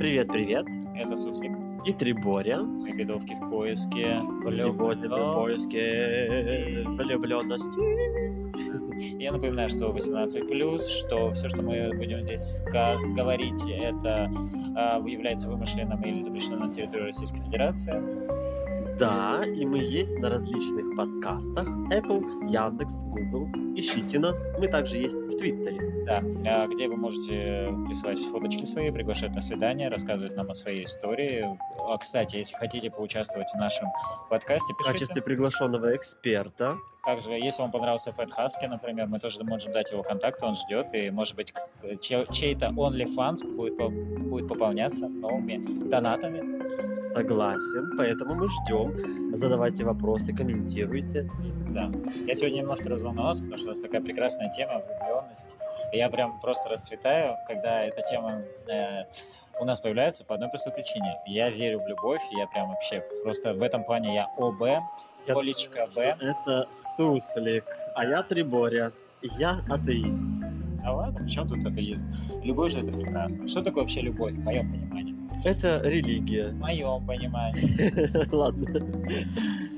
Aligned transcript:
Привет-привет. 0.00 0.66
Это 0.96 1.14
Суслик. 1.14 1.52
И 1.84 1.92
Триборя. 1.92 2.62
Мы 2.62 2.90
бедовки 2.90 3.34
в 3.34 3.50
поиске. 3.50 4.22
Мы 4.22 4.70
в 4.70 5.34
поиске 5.34 6.84
влюбленности. 6.86 7.68
Я 9.22 9.30
напоминаю, 9.30 9.68
что 9.68 9.90
18+, 9.90 10.80
что 10.88 11.32
все, 11.32 11.50
что 11.50 11.60
мы 11.60 11.90
будем 11.94 12.22
здесь 12.22 12.62
говорить, 13.14 13.60
это 13.68 14.30
а, 14.74 15.06
является 15.06 15.50
вымышленным 15.50 16.00
или 16.00 16.20
запрещенным 16.20 16.68
на 16.68 16.72
территории 16.72 17.02
Российской 17.02 17.42
Федерации. 17.42 18.49
Да, 19.00 19.42
и 19.46 19.64
мы 19.64 19.78
есть 19.78 20.18
на 20.18 20.28
различных 20.28 20.94
подкастах. 20.94 21.66
Apple, 21.90 22.50
Яндекс, 22.50 23.02
Google. 23.04 23.48
Ищите 23.74 24.18
нас. 24.18 24.52
Мы 24.58 24.68
также 24.68 24.98
есть 24.98 25.16
в 25.16 25.38
Твиттере. 25.38 26.04
Да, 26.04 26.22
а, 26.44 26.66
где 26.66 26.86
вы 26.86 26.96
можете 26.96 27.74
присылать 27.86 28.18
фоточки 28.18 28.66
свои, 28.66 28.90
приглашать 28.90 29.34
на 29.34 29.40
свидание, 29.40 29.88
рассказывать 29.88 30.36
нам 30.36 30.50
о 30.50 30.54
своей 30.54 30.84
истории. 30.84 31.46
А, 31.88 31.96
кстати, 31.96 32.36
если 32.36 32.54
хотите 32.56 32.90
поучаствовать 32.90 33.48
в 33.54 33.56
нашем 33.56 33.88
подкасте, 34.28 34.74
В 34.74 34.76
пишите. 34.76 34.92
качестве 34.92 35.22
приглашенного 35.22 35.96
эксперта. 35.96 36.76
Также, 37.10 37.32
если 37.32 37.62
вам 37.62 37.72
понравился 37.72 38.12
Фэт 38.12 38.30
Хаски, 38.30 38.66
например, 38.66 39.08
мы 39.08 39.18
тоже 39.18 39.42
можем 39.42 39.72
дать 39.72 39.90
его 39.90 40.04
контакт, 40.04 40.40
он 40.44 40.54
ждет, 40.54 40.94
и, 40.94 41.10
может 41.10 41.34
быть, 41.34 41.52
чей-то 42.00 42.66
OnlyFans 42.66 43.44
будет, 43.56 43.76
будет 44.28 44.46
пополняться 44.46 45.08
новыми 45.08 45.88
донатами. 45.88 47.10
Согласен. 47.12 47.96
Поэтому 47.98 48.36
мы 48.36 48.48
ждем. 48.48 49.34
Задавайте 49.34 49.84
вопросы, 49.84 50.32
комментируйте. 50.32 51.28
Да. 51.70 51.90
Я 52.26 52.34
сегодня 52.34 52.58
немножко 52.58 52.88
разволновался, 52.88 53.42
потому 53.42 53.58
что 53.58 53.66
у 53.66 53.70
нас 53.70 53.80
такая 53.80 54.00
прекрасная 54.00 54.48
тема, 54.50 54.78
влюбленность. 54.78 55.56
Я 55.92 56.08
прям 56.10 56.38
просто 56.40 56.68
расцветаю, 56.68 57.32
когда 57.48 57.82
эта 57.82 58.02
тема 58.02 58.44
э, 58.68 59.02
у 59.60 59.64
нас 59.64 59.80
появляется 59.80 60.24
по 60.24 60.34
одной 60.34 60.48
простой 60.48 60.72
причине. 60.72 61.20
Я 61.26 61.50
верю 61.50 61.80
в 61.80 61.88
любовь, 61.88 62.22
я 62.38 62.46
прям 62.46 62.68
вообще 62.68 63.04
просто 63.24 63.54
в 63.54 63.62
этом 63.64 63.82
плане 63.82 64.14
я 64.14 64.26
ОБ, 64.36 64.62
Олечка 65.28 65.88
Б. 65.94 66.16
Это 66.20 66.68
Суслик, 66.70 67.64
а 67.94 68.04
я 68.04 68.22
Триборя. 68.22 68.92
Я 69.22 69.62
атеист. 69.68 70.26
А 70.84 70.92
ладно, 70.94 71.26
в 71.26 71.28
чем 71.28 71.48
тут 71.48 71.64
атеизм? 71.64 72.06
Любовь 72.42 72.72
же 72.72 72.80
это 72.80 72.92
прекрасно. 72.92 73.46
Что 73.48 73.62
такое 73.62 73.82
вообще 73.82 74.00
любовь, 74.00 74.34
в 74.34 74.40
моем 74.40 74.70
понимании? 74.72 75.09
Это 75.44 75.80
религия. 75.84 76.48
В 76.48 76.58
моем 76.58 77.06
понимании. 77.06 78.26
Ладно. 78.34 78.66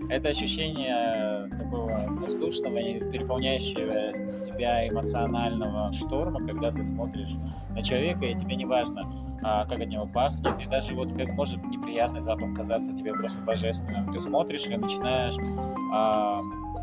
Это 0.09 0.29
ощущение 0.29 1.49
такого 1.57 2.07
воздушного 2.09 2.79
и 2.79 3.01
переполняющего 3.11 4.13
тебя 4.43 4.89
эмоционального 4.89 5.93
шторма, 5.93 6.45
когда 6.45 6.71
ты 6.71 6.83
смотришь 6.85 7.37
на 7.71 7.83
человека, 7.83 8.27
и 8.27 8.35
тебе 8.35 8.57
не 8.57 8.67
важно, 8.67 9.11
а, 9.43 9.65
как 9.67 9.81
от 9.81 9.89
него 9.89 10.07
пахнет, 10.07 10.61
и 10.61 10.67
даже 10.67 10.95
вот 10.95 11.13
как 11.13 11.31
может 11.31 11.63
неприятный 11.65 12.21
запах 12.21 12.55
казаться 12.55 12.93
тебе 12.95 13.13
просто 13.13 13.43
божественным. 13.43 14.13
Ты 14.13 14.21
смотришь 14.21 14.67
и 14.67 14.77
начинаешь 14.77 15.35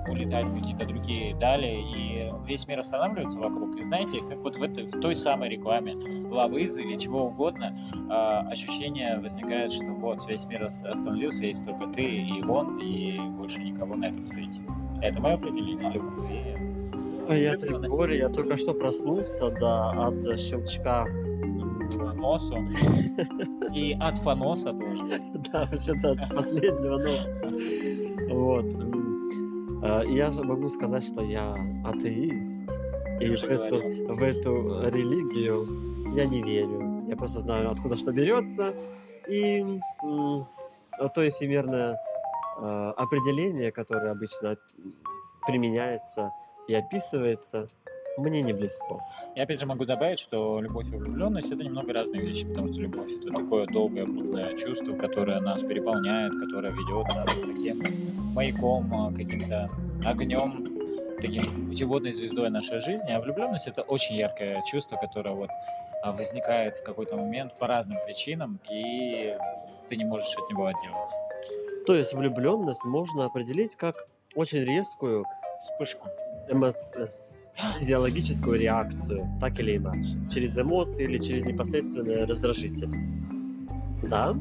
улетать 0.10 0.48
в 0.48 0.56
какие-то 0.56 0.86
другие 0.86 1.36
дали, 1.36 1.68
и 1.68 2.32
весь 2.46 2.68
мир 2.68 2.80
останавливается 2.80 3.40
вокруг. 3.40 3.78
И 3.78 3.84
знаете, 3.84 4.20
как 4.28 4.40
вот 4.44 4.56
в, 4.58 4.64
этой, 4.64 4.86
в 4.86 5.00
той 5.00 5.16
самой 5.16 5.50
рекламе 5.50 5.96
Лавызы 6.30 6.82
или 6.82 6.96
чего 6.96 7.26
угодно, 7.26 7.78
а, 8.10 8.42
ощущение 8.50 9.20
возникает, 9.20 9.72
что 9.72 9.86
вот 9.86 10.28
весь 10.28 10.46
мир 10.48 10.64
ос- 10.64 10.84
остановился, 10.84 11.46
есть 11.46 11.66
только 11.66 11.88
ты 11.88 12.04
и 12.04 12.44
он, 12.44 12.80
и 12.80 13.20
больше 13.20 13.64
никого 13.64 13.96
на 13.96 14.06
этом 14.06 14.26
свете. 14.26 14.62
Это 15.02 15.22
мое 15.22 15.36
определение 15.36 15.92
любви. 15.92 16.56
А 17.30 17.36
Я. 17.36 17.56
Триборя, 17.56 18.16
я 18.16 18.30
только 18.30 18.58
что 18.58 18.74
проснулся, 18.74 19.52
да, 19.60 19.92
от 19.92 20.40
щелчка. 20.40 21.06
Носу. 22.16 22.58
И 23.74 23.98
от 24.00 24.18
фаноса 24.20 24.74
тоже. 24.74 25.04
Да, 25.52 25.66
вообще-то 25.66 26.12
от 26.12 26.36
последнего, 26.36 26.98
но... 26.98 28.36
Вот. 28.36 28.66
И 29.82 30.14
Я 30.14 30.32
могу 30.32 30.70
сказать, 30.70 31.04
что 31.04 31.22
я 31.22 31.56
атеист. 31.86 32.64
И 33.20 33.36
в 33.36 33.44
эту, 33.44 34.14
в 34.14 34.24
эту 34.24 34.90
религию 34.90 35.68
я 36.16 36.26
не 36.26 36.42
верю. 36.42 37.06
Я 37.08 37.16
просто 37.16 37.40
знаю, 37.42 37.72
откуда 37.72 37.98
что 37.98 38.12
берется. 38.12 38.74
И 39.28 39.80
то 40.02 41.30
эфемерное 41.30 41.98
э, 42.58 42.94
определение, 42.98 43.72
которое 43.72 44.12
обычно 44.12 44.58
применяется 45.46 46.32
и 46.68 46.74
описывается, 46.74 47.68
мне 48.20 48.42
не 48.42 48.54
близко. 48.54 49.00
Я 49.36 49.44
опять 49.44 49.60
же 49.60 49.66
могу 49.66 49.86
добавить, 49.86 50.20
что 50.20 50.62
любовь 50.62 50.88
и 50.92 50.96
влюбленность 50.96 51.52
это 51.52 51.64
немного 51.64 51.94
разные 51.94 52.22
вещи, 52.22 52.46
потому 52.48 52.68
что 52.68 52.82
любовь 52.82 53.12
это 53.12 53.32
такое 53.34 53.66
долгое, 53.68 54.06
крупное 54.06 54.56
чувство, 54.58 54.96
которое 54.96 55.40
нас 55.40 55.62
переполняет, 55.64 56.34
которое 56.34 56.72
ведет 56.72 57.08
нас 57.16 57.34
таким 57.36 58.34
маяком, 58.34 58.94
а, 58.94 59.12
каким-то 59.12 59.70
огнем, 60.06 60.68
таким 61.22 61.44
путеводной 61.68 62.12
звездой 62.12 62.50
нашей 62.50 62.80
жизни. 62.80 63.12
А 63.12 63.20
влюбленность 63.20 63.68
это 63.68 63.82
очень 63.82 64.16
яркое 64.16 64.62
чувство, 64.70 64.98
которое 64.98 65.36
вот 65.36 65.50
а, 66.04 66.12
возникает 66.12 66.76
в 66.76 66.84
какой-то 66.84 67.16
момент 67.16 67.54
по 67.58 67.68
разным 67.68 67.98
причинам, 68.06 68.60
и 68.72 69.36
ты 69.90 69.96
не 69.96 70.06
можешь 70.06 70.36
от 70.38 70.50
него 70.50 70.66
отделаться. 70.68 71.22
То 71.88 71.96
есть 71.96 72.14
влюбленность 72.14 72.84
можно 72.86 73.26
определить 73.26 73.76
как 73.76 73.96
очень 74.36 74.60
резкую 74.60 75.26
Вспышку. 75.60 76.08
эмо- 76.48 76.74
э, 76.96 77.08
физиологическую 77.80 78.60
реакцию, 78.60 79.28
так 79.40 79.60
или 79.60 79.78
иначе, 79.78 80.18
через 80.32 80.58
эмоции 80.58 81.04
или 81.04 81.18
через 81.18 81.46
непосредственные 81.46 82.26
раздражители. 82.26 82.90
Да? 84.04 84.34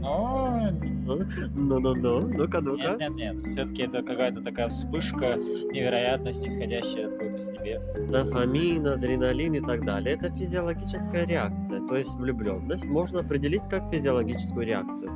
Но 0.00 0.68
Ну-ну-ну, 1.06 2.20
ну-ка, 2.20 2.60
ну-ка. 2.60 2.96
Нет, 2.98 2.98
нет, 2.98 3.10
нет. 3.14 3.40
Все-таки 3.40 3.82
это 3.82 4.02
какая-то 4.02 4.42
такая 4.42 4.68
вспышка 4.68 5.36
невероятности, 5.36 6.46
исходящая 6.46 7.08
откуда-то 7.08 7.38
с 7.38 7.50
небес. 7.50 8.04
Дофамин, 8.04 8.86
адреналин 8.86 9.54
и 9.54 9.60
так 9.60 9.84
далее. 9.84 10.14
Это 10.14 10.30
физиологическая 10.30 11.26
реакция. 11.26 11.80
То 11.88 11.96
есть 11.96 12.14
влюбленность 12.16 12.88
можно 12.90 13.20
определить 13.20 13.62
как 13.70 13.90
физиологическую 13.90 14.66
реакцию. 14.66 15.10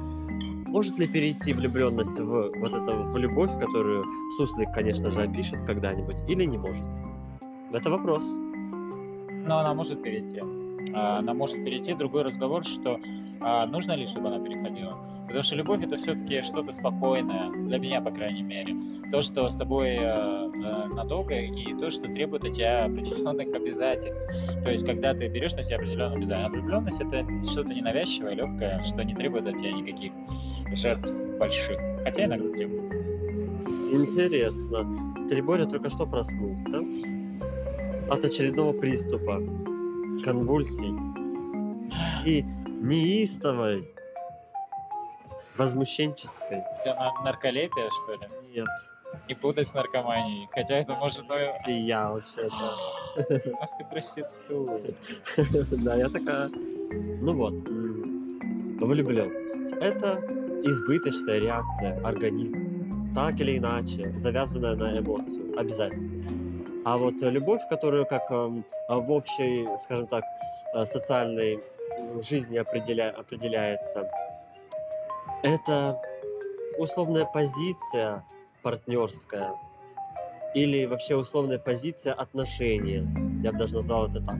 Может 0.66 0.98
ли 0.98 1.06
перейти 1.06 1.52
влюбленность 1.52 2.18
в 2.18 2.50
вот 2.58 2.74
это 2.74 2.92
в 2.92 3.16
любовь, 3.18 3.52
которую 3.60 4.06
Суслик, 4.38 4.72
конечно 4.72 5.10
же, 5.10 5.20
опишет 5.20 5.62
когда-нибудь, 5.66 6.16
или 6.28 6.44
не 6.44 6.56
может? 6.56 6.84
Это 7.72 7.90
вопрос. 7.90 8.24
Но 9.44 9.58
она 9.58 9.74
может 9.74 10.02
перейти. 10.02 10.40
Она 10.94 11.32
может 11.34 11.64
перейти. 11.64 11.94
Другой 11.94 12.22
разговор, 12.22 12.64
что 12.64 12.98
а, 13.40 13.66
нужно 13.66 13.92
ли, 13.92 14.06
чтобы 14.06 14.28
она 14.28 14.38
переходила. 14.38 14.98
Потому 15.26 15.42
что 15.42 15.56
любовь 15.56 15.82
это 15.82 15.96
все-таки 15.96 16.42
что-то 16.42 16.72
спокойное, 16.72 17.50
для 17.50 17.78
меня, 17.78 18.00
по 18.00 18.10
крайней 18.10 18.42
мере. 18.42 18.76
То, 19.10 19.22
что 19.22 19.48
с 19.48 19.56
тобой 19.56 19.90
э, 19.90 20.00
э, 20.02 20.86
надолго, 20.94 21.34
и 21.34 21.74
то, 21.78 21.88
что 21.90 22.12
требует 22.12 22.44
от 22.44 22.52
тебя 22.52 22.84
определенных 22.84 23.54
обязательств. 23.54 24.24
То 24.62 24.70
есть, 24.70 24.84
когда 24.84 25.14
ты 25.14 25.28
берешь 25.28 25.54
на 25.54 25.62
себя 25.62 25.76
определенные 25.76 26.16
обязательства. 26.16 26.52
Влюбленность 26.52 27.00
это 27.00 27.24
что-то 27.50 27.74
ненавязчивое, 27.74 28.34
легкое, 28.34 28.82
что 28.82 29.02
не 29.02 29.14
требует 29.14 29.46
от 29.46 29.56
тебя 29.56 29.72
никаких 29.72 30.12
жертв 30.74 31.10
больших. 31.38 31.78
Хотя 32.04 32.26
иногда 32.26 32.50
требует. 32.50 32.92
Интересно. 33.92 35.26
Триборя 35.28 35.66
только 35.66 35.88
что 35.88 36.06
проснулся 36.06 36.80
от 38.10 38.24
очередного 38.24 38.72
приступа 38.72 39.40
конвульсий 40.24 40.94
и 42.26 42.42
неистовой 42.82 43.88
возмущенческой. 45.56 46.62
Это 46.84 46.94
на- 46.94 47.24
нарколепия, 47.24 47.88
что 47.90 48.14
ли? 48.14 48.28
Нет, 48.54 48.66
Не 49.28 49.34
путать 49.34 49.66
с 49.68 49.74
наркоманией. 49.74 50.48
Хотя 50.52 50.76
это 50.76 50.94
может... 50.94 51.24
я 51.66 52.10
вообще-то. 52.10 52.76
Ах 53.60 53.70
ты 53.78 53.84
проститут. 53.90 54.96
Да, 55.84 55.96
я 55.96 56.08
такая. 56.08 56.48
Ну 56.48 57.34
вот, 57.34 57.54
влюбленность. 58.80 59.72
Это 59.80 60.18
избыточная 60.64 61.38
реакция 61.38 62.00
организма. 62.04 63.14
Так 63.14 63.38
или 63.40 63.58
иначе, 63.58 64.10
завязанная 64.16 64.74
на 64.74 64.98
эмоцию. 64.98 65.58
Обязательно. 65.58 66.41
А 66.84 66.98
вот 66.98 67.14
любовь, 67.22 67.62
которую 67.70 68.06
как 68.06 68.30
эм, 68.30 68.64
в 68.88 69.10
общей, 69.12 69.68
скажем 69.78 70.06
так, 70.08 70.24
э, 70.74 70.84
социальной 70.84 71.60
жизни 72.22 72.58
определя- 72.58 73.10
определяется, 73.10 74.08
это 75.42 76.00
условная 76.78 77.24
позиция 77.24 78.24
партнерская 78.62 79.52
или 80.54 80.84
вообще 80.86 81.14
условная 81.16 81.58
позиция 81.58 82.14
отношения. 82.14 83.06
Я 83.42 83.52
бы 83.52 83.58
даже 83.58 83.74
назвал 83.76 84.08
это 84.08 84.20
так. 84.20 84.36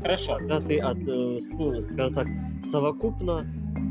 Хорошо. 0.00 0.36
Когда 0.36 0.60
ты, 0.60 0.78
от, 0.78 0.98
э, 0.98 1.40
скажем 1.80 2.14
так, 2.14 2.26
совокупно, 2.64 3.46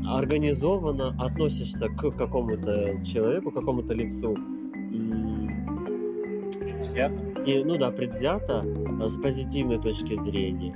организованно 0.08 1.14
относишься 1.18 1.88
к 1.88 2.16
какому-то 2.16 3.04
человеку, 3.04 3.50
к 3.50 3.54
какому-то 3.54 3.92
лицу, 3.94 4.36
м, 6.96 7.34
Взято. 7.34 7.42
и, 7.44 7.64
ну 7.64 7.76
да, 7.78 7.90
предвзято, 7.90 8.64
э, 8.64 9.08
с 9.08 9.16
позитивной 9.18 9.80
точки 9.80 10.18
зрения. 10.22 10.74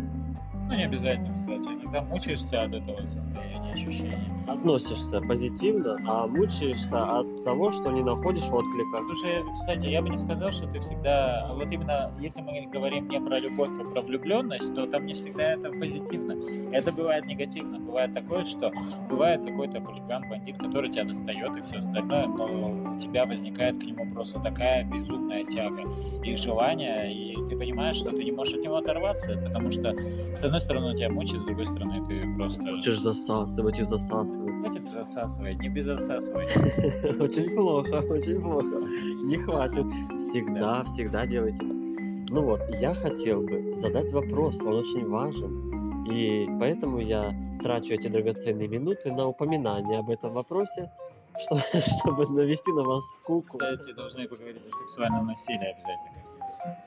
Ну, 0.69 0.75
не 0.75 0.85
обязательно, 0.85 1.33
кстати. 1.33 1.69
иногда 1.97 2.03
мучаешься 2.03 2.63
от 2.63 2.75
этого 2.75 3.07
состояния, 3.07 3.73
ощущения. 3.73 4.19
Относишься 4.49 5.21
позитивно, 5.21 5.97
а 6.07 6.27
мучаешься 6.27 7.05
от 7.05 7.45
того, 7.45 7.71
что 7.71 7.91
не 7.91 8.03
находишь 8.03 8.45
отклика. 8.51 9.01
Слушай, 9.03 9.45
кстати, 9.53 9.89
я 9.89 10.03
бы 10.03 10.09
не 10.09 10.17
сказал, 10.17 10.51
что 10.51 10.67
ты 10.67 10.81
всегда... 10.81 11.51
Вот 11.55 11.71
именно, 11.71 12.13
если 12.21 12.43
мы 12.43 12.67
говорим 12.67 13.09
не 13.09 13.21
про 13.21 13.39
любовь, 13.39 13.71
а 13.81 13.85
про 13.85 14.03
влюбленность, 14.03 14.75
то 14.75 14.87
там 14.87 15.07
не 15.07 15.15
всегда 15.15 15.53
это 15.53 15.71
позитивно. 15.71 16.35
Это 16.73 16.93
бывает 16.93 17.27
негативно. 17.27 17.79
Бывает 17.79 18.12
такое, 18.12 18.45
что 18.45 18.73
бывает 19.09 19.43
какой-то 19.45 19.81
хулиган, 19.81 20.29
бандит, 20.29 20.59
который 20.59 20.91
тебя 20.91 21.05
достает 21.05 21.57
и 21.57 21.61
все 21.61 21.77
остальное, 21.77 22.27
но 22.27 22.95
у 22.95 22.99
тебя 22.99 23.25
возникает 23.25 23.79
к 23.79 23.83
нему 23.85 24.11
просто 24.12 24.41
такая 24.41 24.85
безумная 24.85 25.45
тяга 25.45 25.83
и 26.25 26.35
желание, 26.35 27.12
и 27.12 27.37
ты 27.49 27.57
понимаешь, 27.57 27.97
что 27.97 28.11
ты 28.11 28.25
не 28.25 28.33
можешь 28.33 28.55
от 28.55 28.65
него 28.65 28.77
оторваться, 28.77 29.37
потому 29.37 29.71
что, 29.71 29.95
с 30.35 30.45
одной 30.45 30.56
стороны, 30.61 30.88
он 30.91 30.97
тебя 30.97 31.11
мучает, 31.11 31.43
с 31.43 31.47
другой 31.47 31.67
стороны, 31.67 32.05
ты 32.06 32.32
просто... 32.35 32.62
Хочешь 32.62 33.00
засасывать 33.00 33.79
и 33.79 33.82
засасывать. 33.85 34.55
Хватит 34.61 34.85
засасывать, 34.85 35.58
не 35.58 35.69
безосасывай. 35.69 36.47
Очень 37.20 37.55
плохо, 37.55 38.03
очень 38.08 38.41
плохо. 38.41 38.67
Не 38.67 39.37
хватит. 39.37 39.87
Всегда, 40.19 40.85
всегда 40.85 41.26
делайте. 41.26 41.62
Ну 41.62 42.43
вот, 42.43 42.61
я 42.81 42.94
хотел 42.94 43.43
бы 43.43 43.76
задать 43.76 44.12
вопрос, 44.12 44.61
он 44.61 44.75
очень 44.75 45.08
важен. 45.08 46.05
И 46.11 46.47
поэтому 46.61 46.99
я 46.99 47.32
трачу 47.62 47.94
эти 47.94 48.09
драгоценные 48.09 48.69
минуты 48.69 49.12
на 49.12 49.26
упоминание 49.26 49.99
об 50.00 50.11
этом 50.11 50.32
вопросе, 50.32 50.91
что- 51.41 51.61
чтобы 51.81 52.26
навести 52.29 52.73
на 52.73 52.82
вас 52.82 53.05
скуку. 53.14 53.47
Кстати, 53.49 53.93
должны 53.93 54.26
поговорить 54.29 54.67
о 54.67 54.70
сексуальном 54.70 55.26
насилии 55.26 55.70
обязательно. 55.73 56.26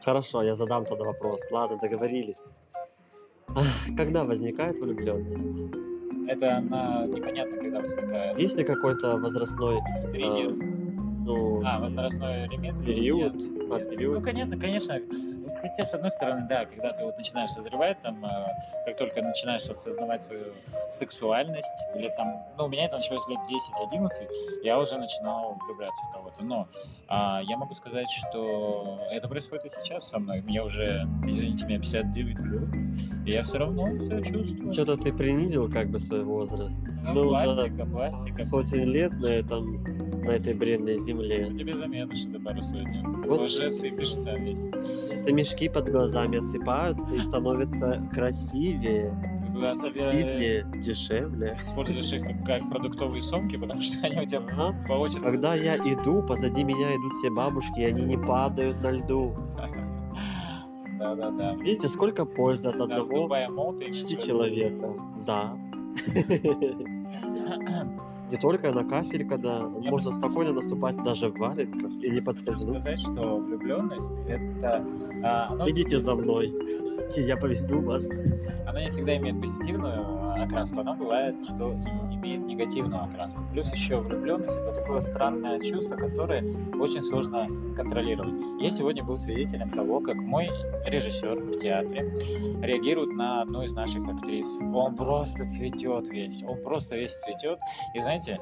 Хорошо, 0.04 0.44
я 0.44 0.56
задам 0.56 0.86
тогда 0.86 1.06
вопрос. 1.06 1.42
Ладно, 1.52 1.78
договорились. 1.82 2.44
Когда 3.98 4.24
возникает 4.24 4.80
влюбленность? 4.80 5.62
Это 6.28 6.58
она 6.58 7.06
непонятно, 7.08 7.58
когда 7.58 7.80
возникает. 7.82 8.38
Есть 8.38 8.58
ли 8.58 8.64
какой-то 8.64 9.18
возрастной, 9.18 9.80
Триггер. 10.12 10.54
ну, 11.26 11.62
А, 11.66 11.80
возрастной 11.80 12.46
элемент? 12.48 12.86
период? 12.86 13.36
нет? 13.36 13.52
А, 13.72 13.80
Ну, 13.80 13.90
период? 13.90 14.24
конечно, 14.24 14.58
конечно. 14.58 15.00
Хотя, 15.62 15.86
с 15.86 15.94
одной 15.94 16.12
стороны, 16.12 16.48
да, 16.48 16.66
когда 16.66 16.94
ты 16.94 17.04
вот 17.04 17.18
начинаешь 17.18 17.50
созревать, 17.50 18.00
там, 18.02 18.24
э, 18.26 18.48
как 18.86 18.98
только 18.98 19.22
начинаешь 19.22 19.70
осознавать 19.70 20.24
свою 20.24 20.54
сексуальность, 20.90 21.78
или 21.96 22.10
там, 22.10 22.46
ну, 22.58 22.66
у 22.66 22.68
меня 22.70 22.86
это 22.86 22.98
началось 22.98 23.28
лет 23.28 23.40
10-11, 23.50 24.10
я 24.64 24.80
уже 24.80 24.98
начинал 24.98 25.58
влюбляться 25.66 26.06
в 26.06 26.14
кого-то. 26.14 26.44
Но 26.44 26.68
а, 27.08 27.42
я 27.44 27.58
могу 27.58 27.74
сказать, 27.74 28.08
что 28.10 28.98
это 29.12 29.28
происходит 29.28 29.66
и 29.66 29.70
сейчас 29.70 30.08
со 30.08 30.20
мной. 30.20 30.42
Мне 30.42 30.64
уже, 30.64 31.08
извините 31.26 31.66
меня, 31.66 31.80
59 31.80 32.40
лет, 32.40 33.26
и 33.26 33.32
я 33.32 33.44
все 33.44 33.58
равно 33.60 33.98
все 34.00 34.22
чувствую. 34.22 34.74
Что-то 34.74 34.98
ты 34.98 35.14
принизил 35.14 35.70
как 35.70 35.90
бы 35.90 36.00
свой 36.00 36.24
возраст. 36.24 36.82
Ну, 37.14 37.22
уже 37.22 37.44
пластика, 37.44 37.86
пластика. 37.86 38.44
сотен 38.44 38.86
лет 38.86 39.12
на 39.14 39.28
этом, 39.28 39.99
на 40.24 40.32
этой 40.32 40.54
бренной 40.54 40.96
земле. 40.96 41.46
Тебе 41.58 41.74
заметно, 41.74 42.16
что 42.16 42.32
ты 42.32 42.40
пару 42.40 42.62
сотен. 42.62 43.22
Вот. 43.24 43.42
Уже 43.42 43.70
сыпешься 43.70 44.34
весь. 44.36 44.68
Это 45.12 45.32
мешки 45.32 45.70
под 45.70 45.90
глазами 45.90 46.38
осыпаются 46.38 47.16
и 47.16 47.20
становятся 47.22 48.08
красивее, 48.14 49.14
Ты 49.48 49.54
туда 49.54 49.74
дешевле. 50.82 51.58
используешь 51.64 52.14
их 52.14 52.26
как 52.46 52.70
продуктовые 52.70 53.22
сумки, 53.22 53.58
потому 53.58 53.82
что 53.82 54.06
они 54.06 54.22
у 54.22 54.26
тебя 54.26 54.40
Ага. 54.40 54.76
по 54.88 54.94
очереди. 54.94 55.24
Когда 55.24 55.56
я 55.56 55.76
иду, 55.78 56.22
позади 56.24 56.64
меня 56.64 56.96
идут 56.96 57.14
все 57.14 57.30
бабушки, 57.30 57.80
и 57.80 57.86
они 57.86 58.04
не 58.04 58.18
падают 58.18 58.82
на 58.82 58.92
льду. 58.92 59.36
Да-да-да. 61.00 61.56
Видите, 61.56 61.88
сколько 61.88 62.26
пользы 62.26 62.70
от 62.70 62.78
Да, 62.78 62.80
в 62.80 62.84
одного 62.84 63.08
Дубае 63.24 63.48
почти 63.80 64.18
человека. 64.18 64.94
Да. 65.26 65.58
Не 68.30 68.38
только 68.38 68.72
на 68.72 68.84
кафель, 68.84 69.28
когда 69.28 69.58
Я 69.60 69.90
можно 69.92 70.12
спокойно 70.12 70.54
наступать 70.54 71.04
даже 71.04 71.30
в 71.30 71.38
валенках 71.38 71.92
и 72.02 72.10
не 72.12 72.22
подскользнуться. 72.22 72.82
сказать, 72.96 73.00
что 73.00 73.38
влюбленность 73.38 74.18
это 74.28 74.86
а, 75.24 75.48
оно, 75.50 75.70
Идите 75.70 75.98
за 75.98 76.16
мной, 76.16 76.54
я 77.16 77.38
поведу 77.38 77.82
вас. 77.82 78.08
оно 78.68 78.80
не 78.80 78.88
всегда 78.88 79.18
имеет 79.18 79.42
позитивную 79.42 80.44
окраску, 80.44 80.80
оно 80.82 80.96
бывает, 80.96 81.44
что 81.44 81.74
и 82.09 82.09
имеет 82.20 82.46
негативную 82.46 83.04
окраску. 83.04 83.42
Плюс 83.52 83.72
еще 83.74 84.00
влюбленность 84.00 84.60
это 84.60 84.74
такое 84.74 85.00
странное 85.00 85.60
чувство, 85.60 85.96
которое 85.96 86.44
очень 86.80 87.02
сложно 87.02 87.48
контролировать. 87.76 88.34
Я 88.60 88.72
сегодня 88.72 89.04
был 89.04 89.18
свидетелем 89.18 89.70
того, 89.72 90.00
как 90.00 90.16
мой 90.18 90.50
режиссер 90.86 91.40
в 91.40 91.58
театре 91.58 92.14
реагирует 92.62 93.16
на 93.16 93.42
одну 93.42 93.64
из 93.64 93.74
наших 93.74 94.08
актрис. 94.08 94.60
Он 94.74 94.96
просто 94.96 95.48
цветет 95.48 96.10
весь, 96.10 96.44
он 96.44 96.62
просто 96.62 96.98
весь 96.98 97.16
цветет. 97.16 97.60
И 97.96 98.00
знаете, 98.00 98.40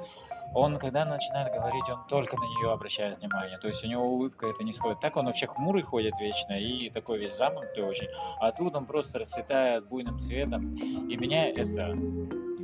он, 0.54 0.80
когда 0.80 1.06
начинает 1.06 1.54
говорить, 1.54 1.90
он 1.90 2.00
только 2.08 2.38
на 2.38 2.46
нее 2.46 2.72
обращает 2.72 3.20
внимание. 3.20 3.58
То 3.58 3.68
есть 3.68 3.84
у 3.86 3.88
него 3.88 4.04
улыбка 4.04 4.48
это 4.48 4.64
не 4.64 4.72
сходит. 4.72 5.00
Так 5.00 5.18
он 5.18 5.26
вообще 5.26 5.46
хмурый 5.48 5.84
ходит 5.84 6.18
вечно 6.20 6.54
и 6.54 6.90
такой 6.90 7.20
весь 7.20 7.38
замкнутый 7.38 7.84
очень. 7.84 8.08
А 8.40 8.52
тут 8.52 8.76
он 8.76 8.86
просто 8.86 9.20
расцветает 9.20 9.88
буйным 9.88 10.18
цветом. 10.20 10.76
И 10.76 11.18
меня 11.18 11.50
это 11.50 11.96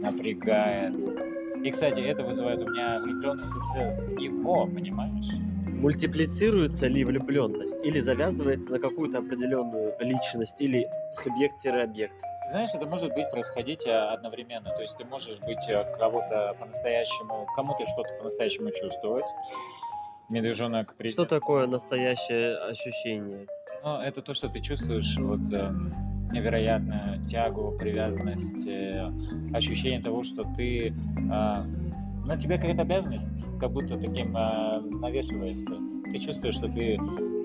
напрягает. 0.04 0.96
И, 1.64 1.72
кстати, 1.72 2.02
это 2.02 2.24
вызывает 2.24 2.62
у 2.62 2.70
меня 2.70 3.00
влюбленность 3.00 3.56
уже 3.56 3.96
в 3.96 4.20
него, 4.20 4.68
понимаешь? 4.68 5.30
Мультиплицируется 5.70 6.88
ли 6.88 7.04
влюбленность 7.04 7.84
или 7.84 8.00
завязывается 8.00 8.72
на 8.72 8.80
какую-то 8.80 9.20
определенную 9.20 9.94
личность 10.00 10.56
или 10.60 10.88
субъект-объект? 11.14 12.16
Знаешь, 12.52 12.70
это 12.74 12.86
может 12.86 13.14
быть 13.14 13.30
происходить 13.32 13.88
а, 13.88 14.14
одновременно. 14.14 14.70
То 14.70 14.82
есть 14.82 14.98
ты 14.98 15.06
можешь 15.06 15.40
быть 15.40 15.70
а, 15.70 15.84
кого-то 15.98 16.56
по-настоящему, 16.60 17.48
кому-то 17.56 17.86
что-то 17.86 18.14
по-настоящему 18.18 18.72
чувствовать. 18.72 19.26
Медвежонок 20.30 20.90
Что 20.90 20.98
привет. 20.98 21.30
такое 21.30 21.68
настоящее 21.68 22.58
ощущение? 22.58 23.48
Ну, 23.84 24.00
это 24.00 24.22
то, 24.22 24.34
что 24.34 24.50
ты 24.50 24.62
чувствуешь 24.62 25.18
вот 25.18 25.52
э, 25.52 25.72
невероятную 26.34 27.24
тягу, 27.24 27.76
привязанность, 27.78 28.68
э, 28.68 29.12
ощущение 29.54 30.02
того, 30.02 30.24
что 30.24 30.44
ты 30.56 30.88
э, 30.90 30.94
на 32.26 32.38
тебя 32.38 32.58
какая-то 32.58 32.82
обязанность, 32.82 33.46
как 33.60 33.72
будто 33.72 33.98
таким 33.98 34.36
э, 34.36 34.82
навешивается. 34.82 35.78
Ты 36.12 36.20
чувствуешь, 36.20 36.56
что 36.56 36.68
ты 36.68 37.00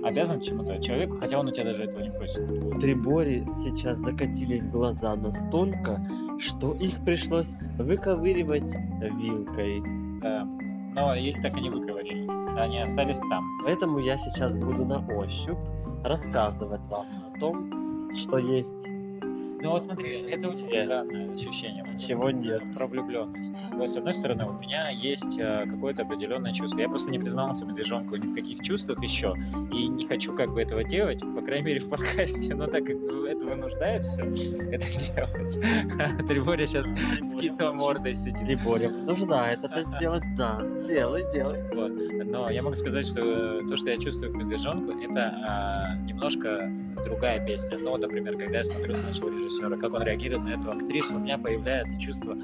обязан 0.05 0.41
чему-то 0.41 0.81
человеку, 0.81 1.17
хотя 1.19 1.39
он 1.39 1.49
у 1.49 1.51
тебя 1.51 1.67
даже 1.67 1.85
этого 1.85 2.03
не 2.03 2.11
просит. 2.11 2.51
У 2.51 2.79
Трибори 2.79 3.45
сейчас 3.53 3.99
закатились 3.99 4.67
глаза 4.67 5.15
настолько, 5.17 6.05
что 6.39 6.75
их 6.75 7.05
пришлось 7.05 7.55
выковыривать 7.79 8.73
вилкой. 9.01 9.83
Да. 10.23 10.45
Но 10.95 11.15
их 11.15 11.41
так 11.41 11.57
и 11.57 11.61
не 11.61 11.71
выковырили. 11.71 12.27
Они 12.59 12.81
остались 12.81 13.19
там. 13.31 13.45
Поэтому 13.65 13.99
я 13.99 14.17
сейчас 14.17 14.53
буду 14.53 14.85
на 14.85 14.99
ощупь 15.17 15.59
рассказывать 16.05 16.87
вам 16.87 17.07
о 17.33 17.39
том, 17.39 17.88
что 18.15 18.39
есть, 18.39 18.75
Ну 19.61 19.71
вот 19.71 19.83
смотри, 19.83 20.21
это 20.31 20.49
очень 20.49 20.67
Нет. 20.67 20.85
странное 20.85 21.33
ощущение. 21.33 21.85
вот 21.85 21.99
чего 21.99 22.31
нет. 22.31 22.63
про 22.77 22.87
влюбленность. 22.87 23.53
То 23.73 23.83
есть, 23.83 23.95
с 23.95 23.97
одной 23.97 24.15
стороны, 24.15 24.47
у 24.47 24.53
меня 24.53 24.91
есть 24.91 25.37
э, 25.39 25.67
какое-то 25.69 26.03
определенное 26.03 26.53
чувство. 26.53 26.81
Я 26.81 26.89
просто 26.89 27.11
не 27.11 27.19
признался 27.19 27.67
медвежонку 27.67 28.15
ни 28.15 28.27
в 28.29 28.35
каких 28.35 28.61
чувствах 28.61 29.03
еще. 29.03 29.35
И 29.73 29.89
не 29.89 30.07
хочу 30.07 30.33
как 30.37 30.53
бы 30.53 30.63
этого 30.63 30.85
делать, 30.85 31.21
по 31.35 31.43
крайней 31.43 31.65
мере, 31.67 31.81
в 31.81 31.89
подкасте. 31.89 32.55
Но 32.55 32.67
так 32.69 32.85
как 32.85 32.97
это 32.97 33.47
вынуждает 33.47 34.05
все 34.05 34.23
это 34.23 34.87
делать. 35.15 36.27
Триборя 36.29 36.65
сейчас 36.67 36.87
с 37.21 37.35
кислой 37.35 37.73
мордой 37.73 38.15
сидит. 38.15 38.39
Трибори 38.39 38.87
вынуждает 38.87 39.65
это 39.65 39.85
делать, 39.99 40.23
да. 40.37 40.63
Делай, 40.87 41.25
делай. 41.33 41.61
Вот. 41.75 41.93
Но 42.27 42.49
я 42.49 42.63
могу 42.63 42.77
сказать, 42.77 43.07
что 43.07 43.67
то, 43.69 43.77
что 43.77 43.91
я 43.91 43.99
чувствую 43.99 44.33
к 44.33 44.37
медвежонку, 44.37 44.93
это 44.93 45.35
а, 45.45 45.97
немножко 45.97 46.71
другая 47.05 47.45
песня. 47.45 47.79
Ну, 47.79 47.91
вот, 47.91 48.01
например, 48.01 48.37
когда 48.37 48.59
я 48.59 48.65
смотрю 48.65 48.95
на 48.95 49.03
нашего 49.03 49.31
режиссера, 49.31 49.77
как 49.77 49.93
он 49.95 50.03
реагирует 50.03 50.45
на 50.45 50.61
эту 50.61 50.71
актрису, 50.71 51.17
у 51.17 51.19
меня 51.19 51.39
появляется 51.39 52.01
чувство 52.01 52.37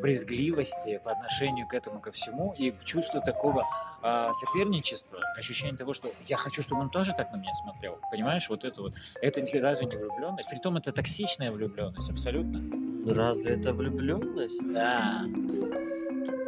брезгливости 0.00 1.00
по 1.02 1.12
отношению 1.12 1.66
к 1.66 1.74
этому 1.74 2.00
ко 2.00 2.12
всему 2.12 2.54
и 2.56 2.72
чувство 2.84 3.20
такого 3.20 3.64
а, 4.02 4.32
соперничества, 4.32 5.20
ощущение 5.36 5.76
того, 5.76 5.92
что 5.92 6.08
я 6.26 6.36
хочу, 6.36 6.62
чтобы 6.62 6.82
он 6.82 6.90
тоже 6.90 7.12
так 7.16 7.32
на 7.32 7.36
меня 7.36 7.52
смотрел. 7.54 7.98
Понимаешь, 8.10 8.48
вот 8.48 8.64
это 8.64 8.82
вот. 8.82 8.94
Это 9.20 9.40
разве 9.60 9.86
не 9.86 9.96
влюбленность? 9.96 10.48
Притом 10.48 10.76
это 10.76 10.92
токсичная 10.92 11.50
влюбленность, 11.50 12.10
абсолютно. 12.10 12.58
Ну, 12.60 13.14
Разве 13.14 13.52
это 13.52 13.72
влюбленность? 13.72 14.72
Да. 14.72 15.24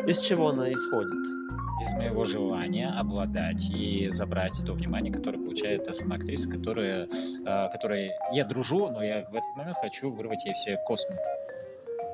Из 0.06 0.20
чего 0.20 0.48
она 0.48 0.72
исходит? 0.72 1.39
Из 1.80 1.94
моего 1.94 2.24
желания 2.24 2.88
обладать 2.88 3.70
и 3.70 4.08
забрать 4.10 4.52
то 4.64 4.72
внимание, 4.72 5.12
которое 5.12 5.38
получает 5.38 5.84
та 5.84 5.92
сама 5.92 6.16
актриса, 6.16 6.48
которая, 6.48 7.06
э, 7.06 7.68
которой 7.72 8.12
я 8.32 8.44
дружу, 8.44 8.90
но 8.90 9.02
я 9.02 9.24
в 9.24 9.34
этот 9.34 9.56
момент 9.56 9.76
хочу 9.80 10.10
вырвать 10.10 10.44
ей 10.44 10.54
все 10.54 10.76
космы. 10.86 11.16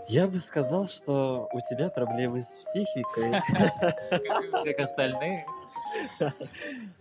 Я 0.08 0.28
бы 0.28 0.38
сказал, 0.38 0.86
что 0.86 1.48
у 1.52 1.58
тебя 1.60 1.88
проблемы 1.88 2.40
с 2.40 2.58
психикой. 2.58 3.42
Как 4.10 4.44
и 4.44 4.48
у 4.54 4.56
всех 4.58 4.78
остальных. 4.78 5.40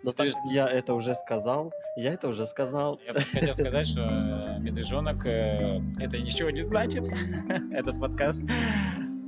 Но 0.02 0.12
так 0.12 0.32
как 0.32 0.36
я 0.52 0.68
это 0.68 0.96
уже 0.96 1.14
сказал. 1.14 1.72
Я 1.96 2.14
это 2.14 2.28
уже 2.28 2.48
сказал. 2.48 3.00
Я 3.06 3.14
просто 3.14 3.40
хотел 3.40 3.54
сказать, 3.54 3.88
что 3.88 4.02
э, 4.02 4.60
медвежонок 4.60 5.24
э, 5.28 5.80
это 6.00 6.18
ничего 6.18 6.50
не 6.50 6.64
значит, 6.64 7.08
этот 7.72 8.00
подкаст. 8.00 8.44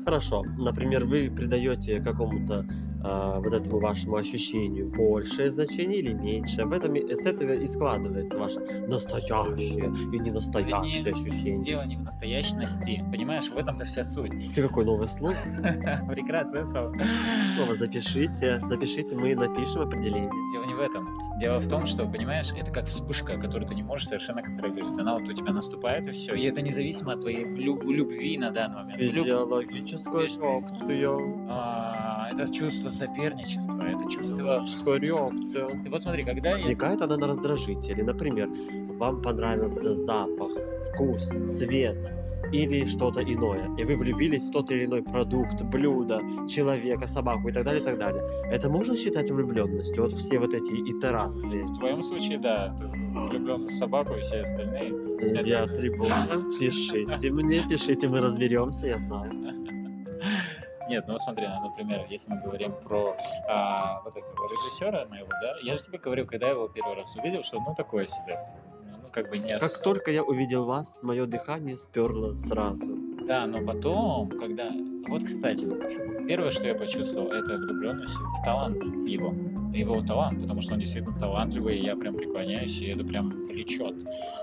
Хорошо. 0.06 0.44
Например, 0.58 1.06
вы 1.06 1.30
придаете 1.30 2.02
какому-то 2.02 2.66
а, 3.04 3.40
вот 3.40 3.54
этому 3.54 3.80
вашему 3.80 4.16
ощущению 4.16 4.90
большее 4.90 5.50
значение 5.50 6.00
или 6.00 6.14
меньшее. 6.14 6.66
В 6.66 6.72
этом 6.72 6.96
и- 6.96 7.14
с 7.16 7.26
этого 7.26 7.52
и 7.52 7.66
складывается 7.68 8.38
ваше 8.38 8.60
настоящее 8.88 9.94
и 10.14 10.20
не 10.20 10.32
настоящее 10.32 11.04
Не- 11.04 11.10
ощущение. 11.12 11.66
Дело 11.66 11.84
не 11.86 11.96
в 11.98 12.02
настоящности, 12.02 13.04
понимаешь, 13.12 13.50
в 13.50 13.58
этом-то 13.58 13.86
вся 13.86 14.04
суть. 14.04 14.32
Ты 14.56 14.62
какой 14.68 14.86
новый 14.86 15.08
слово? 15.08 15.36
Прекрасное 16.08 16.64
слово. 16.64 16.94
Слово 17.56 17.74
запишите. 17.74 18.62
Запишите, 18.66 19.16
мы 19.16 19.36
напишем 19.36 19.82
определение. 19.82 20.30
Дело 20.54 20.66
не 20.66 20.74
в 20.74 20.80
этом. 20.80 21.08
Дело 21.40 21.60
в 21.60 21.68
том, 21.68 21.86
что, 21.86 22.06
понимаешь, 22.08 22.52
это 22.58 22.72
как 22.72 22.86
вспышка, 22.86 23.34
которую 23.40 23.68
ты 23.68 23.76
не 23.76 23.84
можешь 23.84 24.08
совершенно 24.08 24.42
контролировать. 24.42 24.98
Она 24.98 25.14
вот 25.16 25.28
у 25.30 25.34
тебя 25.34 25.52
наступает, 25.54 26.08
и 26.08 26.12
все. 26.12 26.34
И 26.34 26.44
это 26.46 26.62
независимо 26.62 27.14
от 27.14 27.20
твоей 27.22 27.46
люб- 27.46 27.86
любви 27.86 28.38
на 28.38 28.52
данный 28.52 28.78
момент. 28.84 29.00
Физиологическая 29.00 30.28
реакция. 30.28 31.18
А, 31.50 32.30
Это 32.32 32.52
чувство 32.52 32.87
соперничества, 32.90 33.82
это 33.82 34.10
чувство... 34.10 34.66
Физиологическая 34.66 35.00
реакция. 35.00 35.84
Ты 35.84 35.90
вот 35.90 36.02
смотри, 36.02 36.24
когда 36.24 36.50
я... 36.50 36.56
Возникает 36.56 37.02
она 37.02 37.18
на 37.18 37.28
раздражителе. 37.28 38.04
Например, 38.04 38.50
вам 38.98 39.22
понравился 39.22 39.96
запах, 39.96 40.52
вкус, 40.92 41.30
цвет 41.52 42.14
или 42.52 42.86
что-то 42.86 43.22
иное, 43.22 43.70
и 43.78 43.84
вы 43.84 43.98
влюбились 43.98 44.50
в 44.50 44.52
тот 44.52 44.72
или 44.72 44.86
иной 44.86 45.04
продукт, 45.04 45.62
блюдо, 45.64 46.22
человека, 46.48 47.08
собаку 47.08 47.50
и 47.50 47.52
так 47.52 47.66
далее, 47.66 47.82
и 47.82 47.84
так 47.84 47.98
далее. 47.98 48.24
Это 48.50 48.70
можно 48.70 48.96
считать 48.96 49.30
влюбленностью? 49.30 50.04
Вот 50.04 50.14
все 50.14 50.40
вот 50.40 50.54
эти 50.54 50.74
итерации. 50.74 51.64
В 51.64 51.74
твоем 51.78 52.02
случае, 52.02 52.38
да, 52.40 52.76
ты 52.78 52.88
влюблен 52.88 53.64
в 53.64 53.72
собаку 53.72 54.14
и 54.16 54.22
все 54.22 54.42
остальные. 54.42 54.94
Я 55.46 55.68
трибуна. 55.68 56.28
Пишите 56.60 57.32
мне, 57.32 57.64
пишите, 57.68 58.08
мы 58.08 58.22
разберемся, 58.22 58.88
я 58.88 58.98
знаю. 58.98 59.32
Нет, 60.90 61.06
ну 61.08 61.14
вот 61.14 61.22
смотри, 61.22 61.48
например, 61.48 62.06
если 62.10 62.30
мы 62.32 62.42
говорим 62.42 62.74
про 62.84 63.16
а, 63.48 64.02
вот 64.04 64.16
этого 64.16 64.50
режиссера 64.50 65.06
моего, 65.06 65.28
да, 65.42 65.56
я 65.62 65.74
же 65.74 65.84
тебе 65.84 65.98
говорил, 65.98 66.26
когда 66.26 66.48
я 66.48 66.54
его 66.54 66.68
первый 66.68 66.96
раз 66.96 67.16
увидел, 67.16 67.44
что 67.44 67.58
ну 67.60 67.74
такое 67.76 68.06
себе. 68.06 68.34
Ну, 68.92 69.08
как 69.12 69.30
бы 69.30 69.38
не 69.38 69.54
Как 69.54 69.64
особо. 69.64 69.84
только 69.84 70.12
я 70.12 70.24
увидел 70.24 70.66
вас, 70.66 71.00
мое 71.04 71.26
дыхание 71.26 71.78
сперло 71.78 72.34
сразу. 72.38 72.96
Да, 73.26 73.46
но 73.46 73.66
потом, 73.66 74.30
когда... 74.30 74.72
Вот, 75.08 75.24
кстати, 75.26 75.66
первое, 76.28 76.52
что 76.52 76.68
я 76.68 76.76
почувствовал, 76.76 77.32
это 77.32 77.58
влюбленность 77.58 78.14
в 78.14 78.44
талант 78.44 78.84
его. 78.84 79.34
Его 79.74 80.02
талант, 80.02 80.42
потому 80.42 80.62
что 80.62 80.74
он 80.74 80.80
действительно 80.80 81.18
талантливый, 81.20 81.78
и 81.78 81.86
я 81.86 81.96
прям 81.96 82.16
преклоняюсь, 82.16 82.80
и 82.82 82.88
это 82.88 83.04
прям 83.04 83.30
влечет. 83.30 83.96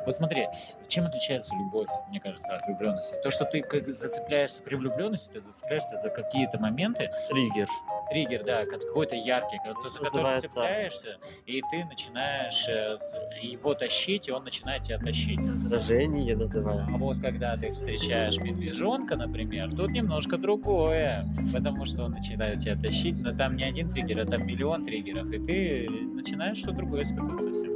Вот 0.06 0.16
смотри, 0.16 0.46
чем 0.88 1.06
отличается 1.06 1.54
любовь, 1.56 1.88
мне 2.08 2.20
кажется, 2.20 2.54
от 2.54 2.66
влюбленности? 2.66 3.16
То, 3.22 3.30
что 3.30 3.44
ты 3.44 3.60
как 3.60 3.86
зацепляешься 3.94 4.62
при 4.62 4.76
влюбленности, 4.76 5.32
ты 5.32 5.40
зацепляешься 5.40 5.98
за 6.00 6.08
какие-то 6.10 6.58
моменты, 6.60 7.10
Триггер. 7.28 7.68
Триггер, 8.10 8.44
да, 8.44 8.64
как- 8.64 8.82
какой-то 8.82 9.16
яркий, 9.16 9.58
за 9.90 9.98
который 10.00 10.36
цепляешься, 10.36 11.16
и 11.46 11.60
ты 11.70 11.84
начинаешь 11.84 12.68
э, 12.68 12.96
его 13.42 13.74
тащить, 13.74 14.28
и 14.28 14.32
он 14.32 14.44
начинает 14.44 14.82
тебя 14.82 14.98
тащить. 14.98 15.40
Раздражение 15.40 16.36
называется. 16.36 16.94
А 16.94 16.98
вот 16.98 17.18
когда 17.20 17.56
ты 17.56 17.70
встречаешь 17.70 18.38
медвежонка, 18.38 19.16
например, 19.16 19.70
тут 19.70 19.90
немножко 19.90 20.36
другое, 20.38 21.24
потому 21.52 21.84
что 21.84 22.04
он 22.04 22.12
начинает 22.12 22.60
тебя 22.60 22.76
тащить, 22.76 23.16
но 23.20 23.32
там 23.32 23.56
не 23.56 23.64
один 23.64 23.88
триггер, 23.88 24.20
а 24.20 24.24
там 24.26 24.46
миллион 24.46 24.84
триггеров, 24.84 25.30
и 25.30 25.38
ты 25.38 25.88
начинаешь 25.90 26.58
что-то 26.58 26.78
другое 26.78 27.02
испытывать 27.02 27.42
совсем. 27.42 27.74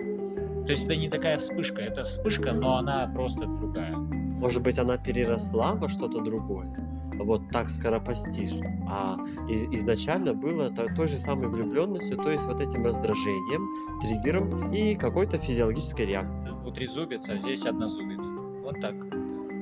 То 0.64 0.70
есть 0.72 0.84
это 0.84 0.96
не 0.96 1.08
такая 1.08 1.38
вспышка, 1.38 1.80
это 1.80 2.04
вспышка, 2.04 2.52
но 2.52 2.76
она 2.76 3.10
просто 3.14 3.46
другая. 3.46 3.96
Может 4.38 4.62
быть, 4.62 4.78
она 4.78 4.96
переросла 4.96 5.72
во 5.74 5.88
что-то 5.88 6.20
другое. 6.20 6.72
Вот 7.14 7.50
так 7.50 7.68
скоропостижно. 7.68 8.86
А 8.88 9.16
из- 9.48 9.66
изначально 9.72 10.34
было 10.34 10.70
то- 10.70 10.86
той 10.94 11.08
же 11.08 11.16
самой 11.16 11.48
влюбленностью, 11.48 12.16
то 12.16 12.30
есть 12.30 12.46
вот 12.46 12.60
этим 12.60 12.84
раздражением, 12.84 14.00
триггером 14.00 14.72
и 14.72 14.94
какой-то 14.94 15.38
физиологической 15.38 16.06
реакцией. 16.06 16.54
Вот 16.62 16.74
трезубец, 16.74 17.28
а 17.28 17.36
здесь 17.36 17.66
однозубец. 17.66 18.24
Вот 18.62 18.80
так. 18.80 18.94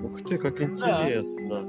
Ух 0.05 0.21
ты, 0.23 0.37
как 0.37 0.61
интересно. 0.61 1.65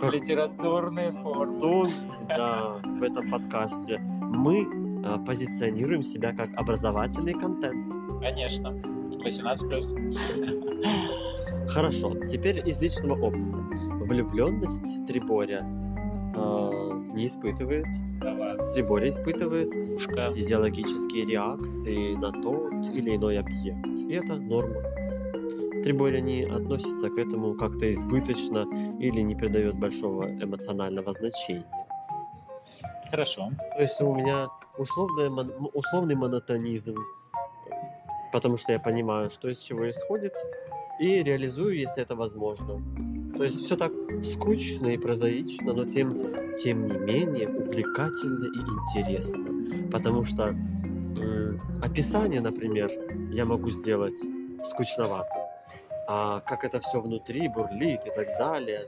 Как 0.00 0.12
Литературные 0.12 1.12
формы. 1.12 1.90
Да, 2.28 2.80
в 2.84 3.02
этом 3.02 3.30
подкасте 3.30 3.98
мы 3.98 4.66
а, 5.04 5.18
позиционируем 5.18 6.02
себя 6.02 6.32
как 6.32 6.50
образовательный 6.56 7.34
контент. 7.34 7.94
Конечно. 8.20 8.70
18 9.22 9.68
плюс. 9.68 9.94
Хорошо, 11.74 12.14
теперь 12.28 12.68
из 12.68 12.80
личного 12.80 13.14
опыта. 13.26 13.58
Влюбленность 14.04 15.06
Триборя 15.06 15.60
а, 16.36 16.70
не 17.14 17.26
испытывает. 17.26 17.86
Триборя 18.74 19.08
испытывает 19.08 19.68
Ушка. 19.96 20.32
физиологические 20.34 21.26
реакции 21.26 22.14
на 22.16 22.32
тот 22.32 22.88
или 22.92 23.14
иной 23.16 23.38
объект. 23.38 23.88
И 23.88 24.12
это 24.14 24.34
норма. 24.34 24.82
Триборя 25.82 26.20
не 26.20 26.42
относится 26.44 27.08
к 27.08 27.16
этому 27.18 27.54
как-то 27.54 27.90
избыточно 27.90 28.66
или 28.98 29.20
не 29.20 29.34
придает 29.34 29.74
большого 29.76 30.24
эмоционального 30.24 31.12
значения. 31.12 31.64
Хорошо. 33.10 33.50
То 33.76 33.80
есть 33.80 34.00
у 34.00 34.14
меня 34.14 34.48
м- 34.78 35.70
условный 35.74 36.14
монотонизм, 36.16 36.96
потому 38.32 38.56
что 38.56 38.72
я 38.72 38.78
понимаю, 38.78 39.30
что 39.30 39.48
из 39.48 39.58
чего 39.58 39.88
исходит, 39.88 40.34
и 41.00 41.22
реализую, 41.22 41.78
если 41.78 42.02
это 42.02 42.14
возможно. 42.14 42.80
То 43.36 43.44
есть 43.44 43.64
все 43.64 43.76
так 43.76 43.92
скучно 44.22 44.88
и 44.88 44.98
прозаично, 44.98 45.72
но 45.72 45.86
тем, 45.86 46.54
тем 46.62 46.86
не 46.86 46.98
менее 46.98 47.48
увлекательно 47.48 48.44
и 48.44 48.58
интересно. 48.58 49.90
Потому 49.90 50.24
что 50.24 50.48
м, 50.48 51.58
описание, 51.80 52.42
например, 52.42 52.90
я 53.32 53.46
могу 53.46 53.70
сделать 53.70 54.20
скучновато. 54.68 55.32
А 56.06 56.40
как 56.40 56.64
это 56.64 56.80
все 56.80 57.00
внутри 57.00 57.48
бурлит 57.48 58.06
и 58.06 58.10
так 58.14 58.26
далее. 58.38 58.86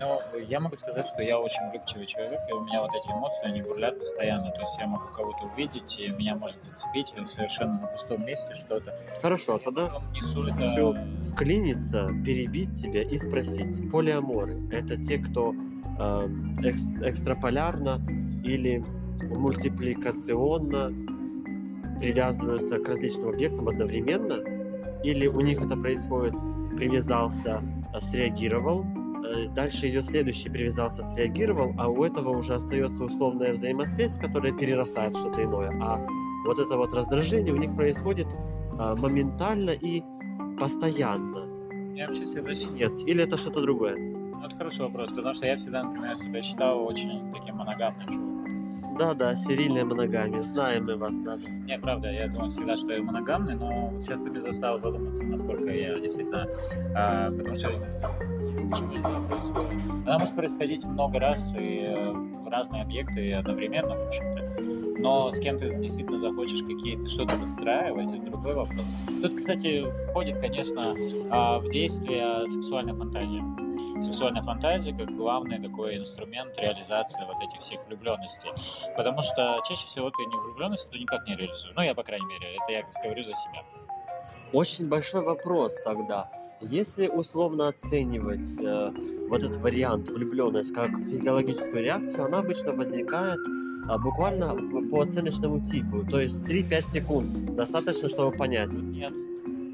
Ну, 0.00 0.20
я 0.48 0.58
могу 0.58 0.74
сказать, 0.74 1.06
что 1.06 1.22
я 1.22 1.38
очень 1.38 1.70
влюбчивый 1.70 2.06
человек, 2.06 2.40
и 2.48 2.52
у 2.52 2.64
меня 2.64 2.82
вот 2.82 2.90
эти 2.94 3.06
эмоции, 3.12 3.46
они 3.46 3.62
бурлят 3.62 3.98
постоянно. 3.98 4.50
То 4.50 4.62
есть 4.62 4.76
я 4.78 4.88
могу 4.88 5.06
кого-то 5.12 5.46
увидеть, 5.46 5.98
и 6.00 6.08
меня 6.08 6.34
может 6.34 6.64
зацепить 6.64 7.14
совершенно 7.26 7.80
на 7.80 7.86
пустом 7.86 8.24
месте 8.26 8.54
что-то. 8.54 8.98
Хорошо, 9.22 9.58
тогда 9.58 9.86
Потом 9.86 10.12
несу 10.12 10.44
это... 10.46 10.56
Хочу 10.56 10.96
вклиниться, 11.30 12.08
перебить 12.24 12.74
тебя 12.80 13.02
и 13.02 13.16
спросить. 13.18 13.88
Полиаморы— 13.90 14.68
это 14.72 14.96
те, 14.96 15.18
кто 15.18 15.50
эм, 15.50 16.56
экс- 16.64 16.96
экстраполярно 17.00 18.00
или 18.42 18.82
мультипликационно 19.22 20.92
привязываются 22.00 22.78
к 22.78 22.88
различным 22.88 23.28
объектам 23.28 23.68
одновременно? 23.68 24.42
Или 25.04 25.28
у 25.28 25.40
них 25.40 25.62
это 25.62 25.76
происходит 25.76 26.34
привязался, 26.76 27.62
э, 27.92 28.00
среагировал, 28.00 28.84
э, 28.84 29.03
дальше 29.54 29.88
идет 29.88 30.04
следующий, 30.04 30.48
привязался, 30.48 31.02
среагировал, 31.02 31.74
а 31.78 31.88
у 31.88 32.04
этого 32.04 32.36
уже 32.36 32.54
остается 32.54 33.04
условная 33.04 33.52
взаимосвязь, 33.52 34.18
которая 34.18 34.52
перерастает 34.52 35.14
в 35.14 35.20
что-то 35.20 35.42
иное. 35.42 35.70
А 35.82 36.04
вот 36.44 36.58
это 36.58 36.76
вот 36.76 36.92
раздражение 36.92 37.52
у 37.52 37.56
них 37.56 37.74
происходит 37.74 38.28
а, 38.78 38.94
моментально 38.94 39.70
и 39.70 40.02
постоянно. 40.58 41.46
Я 41.94 42.08
вообще 42.08 42.24
всегда... 42.24 42.52
Нет, 42.74 42.92
или 43.06 43.22
это 43.22 43.36
что-то 43.36 43.60
другое? 43.60 43.96
Ну, 43.96 44.44
это 44.44 44.56
хороший 44.56 44.80
вопрос, 44.80 45.10
потому 45.10 45.32
что 45.32 45.46
я 45.46 45.56
всегда, 45.56 45.82
например, 45.82 46.16
себя 46.16 46.42
считал 46.42 46.84
очень 46.84 47.32
таким 47.32 47.56
моногамным 47.56 48.08
чуваком. 48.08 48.34
Да-да, 48.98 49.34
серийная 49.34 49.84
моногамия, 49.84 50.42
знаем 50.44 50.84
мы 50.84 50.96
вас, 50.96 51.18
да. 51.18 51.36
Не, 51.36 51.78
правда, 51.78 52.10
я 52.12 52.28
думал 52.28 52.48
всегда, 52.48 52.76
что 52.76 52.92
я 52.92 53.02
моногамный, 53.02 53.56
но 53.56 53.88
вот 53.88 54.04
сейчас 54.04 54.22
ты 54.22 54.30
меня 54.30 54.40
заставил 54.40 54.78
задуматься, 54.78 55.24
насколько 55.24 55.70
я 55.70 55.98
действительно... 55.98 56.46
а, 56.94 57.30
потому 57.30 57.56
что 57.56 57.70
почему 58.54 58.94
из 58.94 59.04
этого 59.04 59.26
происходит. 59.28 59.82
Она 60.06 60.18
может 60.18 60.34
происходить 60.34 60.84
много 60.84 61.18
раз 61.18 61.54
и 61.58 61.80
э, 61.80 62.12
в 62.12 62.48
разные 62.48 62.82
объекты 62.82 63.32
одновременно, 63.32 63.96
в 63.96 64.06
общем-то. 64.06 64.74
Но 65.04 65.30
с 65.30 65.38
кем 65.38 65.58
ты 65.58 65.68
действительно 65.80 66.18
захочешь 66.18 66.62
какие-то 66.62 67.08
что-то 67.08 67.36
выстраивать, 67.36 68.08
это 68.08 68.30
другой 68.30 68.54
вопрос. 68.54 68.86
Тут, 69.20 69.34
кстати, 69.36 69.84
входит, 70.08 70.40
конечно, 70.40 70.94
а, 71.30 71.58
в 71.58 71.68
действие 71.70 72.46
сексуальная 72.46 72.94
фантазия. 72.94 73.42
Сексуальная 74.00 74.42
фантазия 74.42 74.92
как 74.92 75.10
главный 75.14 75.60
такой 75.60 75.98
инструмент 75.98 76.58
реализации 76.58 77.22
вот 77.26 77.36
этих 77.42 77.60
всех 77.60 77.86
влюбленностей. 77.86 78.50
Потому 78.96 79.20
что 79.22 79.58
чаще 79.68 79.86
всего 79.86 80.10
ты 80.10 80.24
не 80.24 80.36
влюбленность, 80.36 80.90
ты 80.90 80.98
никак 80.98 81.26
не 81.26 81.36
реализуешь. 81.36 81.74
Ну, 81.76 81.82
я, 81.82 81.94
по 81.94 82.02
крайней 82.02 82.26
мере, 82.26 82.56
это 82.56 82.72
я 82.72 82.82
говорю 83.02 83.22
за 83.22 83.34
себя. 83.34 83.62
Очень 84.52 84.88
большой 84.88 85.22
вопрос 85.22 85.74
тогда. 85.84 86.30
Если 86.70 87.08
условно 87.08 87.68
оценивать 87.68 88.58
э, 88.60 88.90
вот 89.28 89.42
этот 89.42 89.56
вариант 89.58 90.08
влюбленность 90.08 90.72
как 90.72 90.88
физиологическую 90.90 91.82
реакцию, 91.82 92.24
она 92.24 92.38
обычно 92.38 92.72
возникает 92.72 93.38
а, 93.86 93.98
буквально 93.98 94.56
по 94.90 95.02
оценочному 95.02 95.64
типу, 95.64 96.04
то 96.10 96.20
есть 96.20 96.40
3-5 96.40 96.92
секунд 96.92 97.56
достаточно, 97.56 98.08
чтобы 98.08 98.36
понять. 98.36 98.72
Нет. 98.82 99.12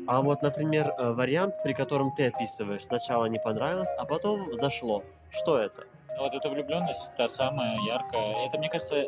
А 0.08 0.20
вот, 0.20 0.42
например, 0.42 0.92
э, 0.98 1.12
вариант, 1.12 1.54
при 1.62 1.72
котором 1.72 2.12
ты 2.16 2.26
описываешь, 2.26 2.84
сначала 2.84 3.26
не 3.26 3.38
понравилось, 3.38 3.90
а 3.96 4.04
потом 4.04 4.52
зашло. 4.54 5.04
Что 5.30 5.58
это? 5.58 5.84
Ну, 6.16 6.24
Вот 6.24 6.34
эта 6.34 6.48
влюбленность, 6.50 7.14
та 7.16 7.28
самая 7.28 7.78
яркая. 7.86 8.46
Это, 8.48 8.58
мне 8.58 8.68
кажется, 8.68 9.04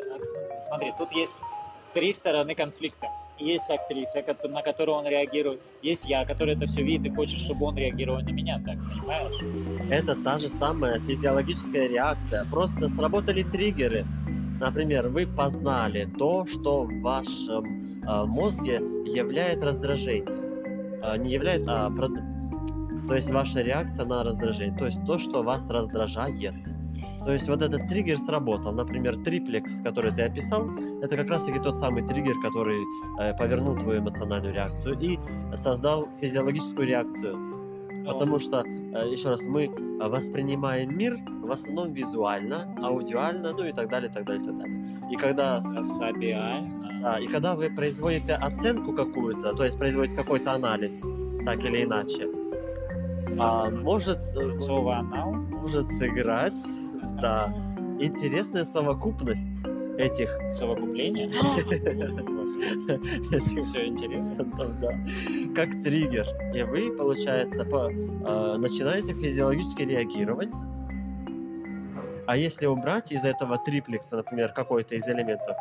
смотри, 0.61 0.93
тут 0.97 1.11
есть 1.11 1.43
три 1.93 2.13
стороны 2.13 2.55
конфликта. 2.55 3.07
Есть 3.43 3.69
актриса, 3.69 4.23
на 4.49 4.61
которую 4.61 4.97
он 4.97 5.05
реагирует. 5.05 5.61
Есть 5.81 6.07
я, 6.07 6.25
который 6.25 6.55
это 6.55 6.65
все 6.65 6.81
видит 6.81 7.07
и 7.07 7.15
хочет, 7.15 7.39
чтобы 7.39 7.65
он 7.65 7.77
реагировал 7.77 8.21
на 8.21 8.31
меня, 8.31 8.61
так, 8.65 8.77
понимаешь? 8.77 9.35
Это 9.89 10.15
та 10.15 10.37
же 10.37 10.47
самая 10.47 10.99
физиологическая 10.99 11.89
реакция. 11.89 12.45
Просто 12.45 12.87
сработали 12.87 13.43
триггеры. 13.43 14.05
Например, 14.61 15.09
вы 15.09 15.27
познали 15.27 16.07
то, 16.17 16.45
что 16.45 16.83
в 16.83 17.01
вашем 17.01 18.01
э, 18.01 18.25
мозге 18.25 18.75
являет 19.05 19.61
раздражение. 19.63 20.25
Э, 21.03 21.17
не 21.17 21.31
являет, 21.31 21.63
а 21.67 21.89
прод- 21.89 23.07
то 23.07 23.15
есть 23.15 23.29
ваша 23.31 23.59
реакция 23.61 24.05
на 24.05 24.23
раздражение. 24.23 24.77
То 24.77 24.85
есть 24.85 25.05
то, 25.05 25.17
что 25.17 25.43
вас 25.43 25.69
раздражает. 25.69 26.53
То 27.25 27.31
есть 27.31 27.47
вот 27.47 27.61
этот 27.61 27.87
триггер 27.87 28.17
сработал. 28.17 28.73
Например, 28.73 29.15
триплекс, 29.15 29.81
который 29.81 30.13
ты 30.13 30.23
описал, 30.23 30.69
это 31.01 31.15
как 31.15 31.29
раз 31.29 31.45
таки 31.45 31.59
тот 31.59 31.77
самый 31.77 32.05
триггер, 32.05 32.35
который 32.41 32.83
э, 33.19 33.33
повернул 33.37 33.77
твою 33.77 34.01
эмоциональную 34.01 34.53
реакцию 34.53 34.99
и 34.99 35.19
создал 35.55 36.07
физиологическую 36.19 36.87
реакцию. 36.87 37.63
Потому 38.05 38.39
что, 38.39 38.63
э, 38.65 39.09
еще 39.09 39.29
раз, 39.29 39.45
мы 39.45 39.69
воспринимаем 40.01 40.97
мир 40.97 41.17
в 41.41 41.51
основном 41.51 41.93
визуально, 41.93 42.75
аудиально, 42.81 43.53
ну 43.53 43.65
и 43.65 43.71
так 43.71 43.89
далее, 43.89 44.11
так 44.11 44.25
далее, 44.25 44.43
так 44.43 44.57
далее. 44.57 44.85
И 45.09 45.15
когда, 45.15 45.57
Сабиально. 45.57 46.89
да, 47.01 47.19
и 47.19 47.27
когда 47.27 47.55
вы 47.55 47.69
производите 47.69 48.33
оценку 48.33 48.91
какую-то, 48.93 49.53
то 49.53 49.63
есть 49.63 49.77
производите 49.77 50.15
какой-то 50.17 50.51
анализ, 50.51 51.01
так 51.45 51.63
или 51.63 51.85
иначе, 51.85 52.27
а, 53.39 53.69
может, 53.69 54.27
э, 54.35 54.57
может 55.61 55.87
сыграть, 55.89 56.61
да, 57.21 57.53
интересная 57.99 58.65
совокупность 58.65 59.63
этих, 59.97 60.35
Совокупление. 60.51 61.27
этих 63.31 63.63
Все 63.63 63.85
интересно. 63.85 64.45
как 65.55 65.71
триггер. 65.83 66.25
И 66.55 66.63
вы, 66.63 66.91
получается, 66.97 67.63
по- 67.63 67.91
э, 67.91 68.57
начинаете 68.57 69.13
физиологически 69.13 69.83
реагировать. 69.83 70.53
А 72.25 72.35
если 72.37 72.65
убрать 72.65 73.11
из 73.11 73.23
этого 73.25 73.57
триплекса, 73.59 74.15
например, 74.17 74.51
какой-то 74.53 74.95
из 74.95 75.07
элементов, 75.07 75.55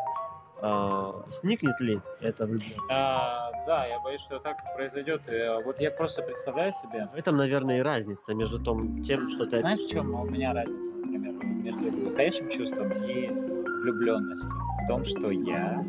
э, 0.62 1.12
сникнет 1.28 1.78
ли 1.80 2.00
это? 2.20 2.48
А, 2.90 3.51
да, 3.66 3.86
я 3.86 4.00
боюсь, 4.00 4.20
что 4.20 4.38
так 4.38 4.62
произойдет. 4.74 5.22
Э, 5.28 5.62
Вот 5.64 5.80
я 5.80 5.90
просто 5.90 6.22
представляю 6.22 6.72
себе. 6.72 7.08
В 7.12 7.16
этом, 7.16 7.36
наверное, 7.36 7.78
и 7.78 7.82
разница 7.82 8.34
между 8.34 8.58
том, 8.58 9.02
тем, 9.02 9.28
что 9.28 9.46
ты... 9.46 9.58
Знаешь, 9.58 9.78
в 9.78 9.88
чем 9.88 10.14
у 10.14 10.24
меня 10.24 10.52
разница, 10.52 10.94
например, 10.94 11.34
между 11.44 11.90
настоящим 11.92 12.48
чувством 12.48 12.90
и 12.92 13.28
влюбленностью? 13.28 14.50
В 14.84 14.88
том, 14.88 15.04
что 15.04 15.30
я, 15.30 15.84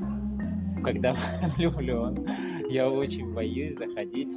когда 0.83 1.15
влюблен, 1.57 2.27
я 2.69 2.89
очень 2.89 3.33
боюсь 3.33 3.77
заходить, 3.77 4.33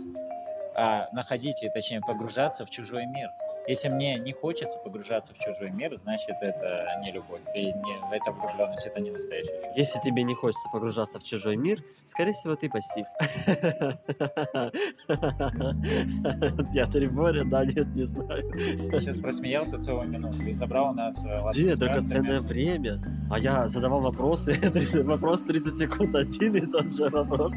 а, 0.75 1.09
находить, 1.12 1.62
и, 1.62 1.69
точнее, 1.69 2.00
погружаться 2.00 2.64
в 2.64 2.71
чужой 2.71 3.07
мир. 3.07 3.31
Если 3.68 3.88
мне 3.88 4.18
не 4.18 4.32
хочется 4.32 4.78
погружаться 4.78 5.35
в 5.35 5.38
чужой 5.38 5.70
мир, 5.70 5.96
значит, 5.96 6.37
это 6.40 6.87
не 7.02 7.11
любовь. 7.11 7.40
И 7.54 7.64
не, 7.64 8.16
это 8.16 8.30
влюбленность, 8.30 8.87
это 8.87 9.00
не 9.00 9.11
настоящее 9.11 9.54
чувство. 9.54 9.73
Если 9.75 10.00
тебе 10.00 10.23
не 10.23 10.35
хочется 10.35 10.68
погружаться 10.73 11.18
в 11.18 11.25
чужой 11.25 11.56
мир, 11.56 11.82
скорее 12.06 12.32
всего, 12.32 12.54
ты 12.54 12.70
пассив. 12.70 13.06
Я 16.73 16.87
Триборя, 16.87 17.44
да, 17.44 17.64
нет, 17.64 17.87
не 17.94 18.04
знаю. 18.04 18.42
Сейчас 19.00 19.18
просмеялся 19.18 19.79
целую 19.81 20.09
минуту 20.09 20.40
и 20.42 20.52
забрал 20.52 20.90
у 20.90 20.94
нас 20.94 21.26
э, 21.26 21.40
Где 21.52 21.74
драгоценное 21.74 22.38
красками. 22.38 22.38
время? 22.38 23.02
А 23.31 23.38
я 23.38 23.66
задавал 23.66 24.00
вопросы, 24.00 24.57
вопрос 25.02 25.42
30 25.42 25.79
секунд 25.79 26.14
один 26.14 26.55
и 26.55 26.61
тот 26.61 26.92
же 26.92 27.09
вопрос. 27.09 27.52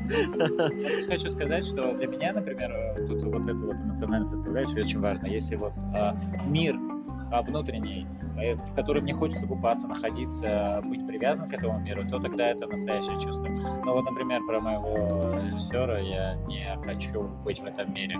Хочу 1.07 1.29
сказать, 1.29 1.65
что 1.65 1.93
для 1.93 2.07
меня, 2.07 2.33
например, 2.33 2.71
э, 2.71 3.07
тут 3.07 3.23
вот 3.25 3.43
эта 3.45 3.63
вот 3.63 3.75
эмоциональная 3.75 4.25
составляющая 4.25 4.81
очень 4.81 4.99
важна. 4.99 5.27
Если 5.27 5.55
вот 5.55 5.73
а, 5.93 5.98
мир 6.45 6.77
а, 7.31 7.41
внутренний, 7.41 8.07
э, 8.41 8.55
в 8.55 8.73
котором 8.73 9.03
мне 9.03 9.13
хочется 9.13 9.47
купаться, 9.47 9.87
находиться, 9.87 10.81
быть 10.85 11.05
привязан 11.05 11.49
к 11.49 11.53
этому 11.53 11.79
миру, 11.79 12.07
то 12.09 12.19
тогда 12.19 12.47
это 12.47 12.67
настоящее 12.67 13.19
чувство. 13.19 13.47
Но 13.85 13.93
вот, 13.93 14.05
например, 14.05 14.41
про 14.45 14.59
моего 14.59 15.39
режиссера 15.45 15.99
я 15.99 16.35
не 16.47 16.65
хочу 16.83 17.23
быть 17.43 17.59
в 17.59 17.65
этом 17.65 17.93
мире. 17.93 18.17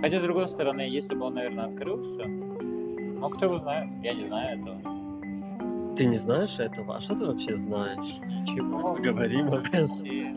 Хотя, 0.00 0.18
с 0.18 0.22
другой 0.22 0.48
стороны, 0.48 0.82
если 0.82 1.14
бы 1.14 1.26
он, 1.26 1.34
наверное, 1.34 1.66
открылся, 1.66 2.24
ну, 2.26 3.28
кто 3.30 3.46
его 3.46 3.58
знает, 3.58 3.88
я 4.02 4.12
не 4.12 4.22
знаю 4.22 4.60
этого. 4.60 4.96
Ты 5.96 6.04
не 6.04 6.16
знаешь 6.16 6.58
этого? 6.58 6.96
А 6.96 7.00
что 7.00 7.14
ты 7.14 7.24
вообще 7.24 7.56
знаешь? 7.56 8.18
Ничего. 8.26 8.94
Говорим. 8.94 9.50
Все. 9.86 10.34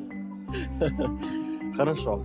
Хорошо. 1.75 2.23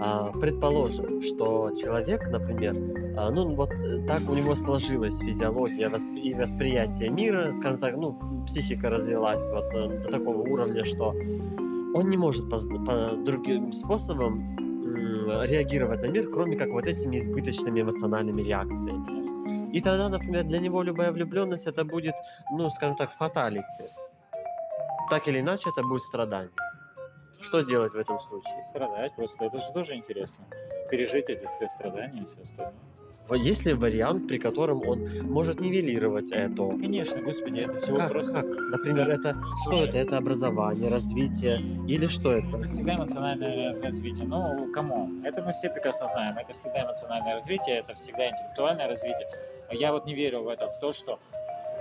А, 0.00 0.32
предположим, 0.32 1.22
что 1.22 1.70
человек, 1.70 2.28
например, 2.30 2.74
а, 3.16 3.30
ну 3.30 3.54
вот 3.54 3.70
э, 3.70 4.04
так 4.06 4.28
у 4.28 4.34
него 4.34 4.56
сложилась 4.56 5.18
физиология 5.18 5.90
и 6.20 6.34
восприятие 6.34 7.10
мира, 7.10 7.52
скажем 7.52 7.78
так, 7.78 7.96
ну 7.96 8.18
психика 8.46 8.90
развилась 8.90 9.48
вот 9.50 9.66
э, 9.72 10.02
до 10.02 10.10
такого 10.10 10.38
уровня, 10.38 10.84
что 10.84 11.10
он 11.94 12.10
не 12.10 12.16
может 12.16 12.50
поз- 12.50 12.68
по 12.86 13.16
другим 13.16 13.72
способам 13.72 14.56
реагировать 15.46 16.02
на 16.02 16.06
мир, 16.06 16.28
кроме 16.28 16.56
как 16.56 16.68
вот 16.70 16.86
этими 16.86 17.18
избыточными 17.18 17.80
эмоциональными 17.80 18.42
реакциями. 18.42 19.70
И 19.72 19.80
тогда, 19.80 20.08
например, 20.08 20.44
для 20.44 20.60
него 20.60 20.82
любая 20.82 21.12
влюбленность 21.12 21.66
это 21.66 21.84
будет, 21.84 22.14
ну, 22.52 22.68
скажем 22.70 22.96
так, 22.96 23.10
фаталити. 23.10 23.84
Так 25.10 25.28
или 25.28 25.40
иначе, 25.40 25.70
это 25.70 25.86
будет 25.86 26.02
страдание. 26.02 26.50
Что 27.44 27.60
делать 27.60 27.92
в 27.92 27.98
этом 27.98 28.18
случае? 28.20 28.64
Страдать 28.66 29.14
просто, 29.14 29.44
это 29.44 29.58
же 29.58 29.72
тоже 29.72 29.94
интересно. 29.96 30.46
Пережить 30.90 31.28
эти 31.28 31.44
все 31.44 31.68
страдания 31.68 32.22
и 32.22 32.24
все 32.24 32.40
остальное. 32.40 32.74
Есть 33.32 33.64
ли 33.64 33.72
вариант, 33.72 34.28
при 34.28 34.38
котором 34.38 34.86
он 34.86 35.08
может 35.22 35.60
нивелировать 35.60 36.30
это? 36.30 36.68
Конечно, 36.68 37.22
господи, 37.22 37.60
это 37.60 37.78
всего 37.78 37.96
Как, 37.96 38.10
просто... 38.10 38.34
как? 38.34 38.46
Например, 38.46 39.08
это 39.08 39.32
что 39.32 39.76
Слушай, 39.76 39.88
это? 39.88 39.98
Это 39.98 40.16
образование, 40.18 40.90
развитие 40.90 41.58
или 41.88 42.06
что 42.06 42.32
это? 42.32 42.46
Это 42.48 42.68
всегда 42.68 42.94
эмоциональное 42.96 43.82
развитие. 43.82 44.26
Ну, 44.26 44.70
кому? 44.72 45.10
Это 45.24 45.42
мы 45.42 45.52
все 45.52 45.70
прекрасно 45.70 46.06
знаем. 46.06 46.36
Это 46.36 46.52
всегда 46.52 46.82
эмоциональное 46.82 47.34
развитие, 47.34 47.78
это 47.78 47.94
всегда 47.94 48.28
интеллектуальное 48.28 48.88
развитие. 48.88 49.28
Я 49.70 49.92
вот 49.92 50.04
не 50.06 50.14
верю 50.14 50.42
в 50.42 50.48
это, 50.48 50.70
в 50.70 50.78
то, 50.78 50.92
что 50.92 51.18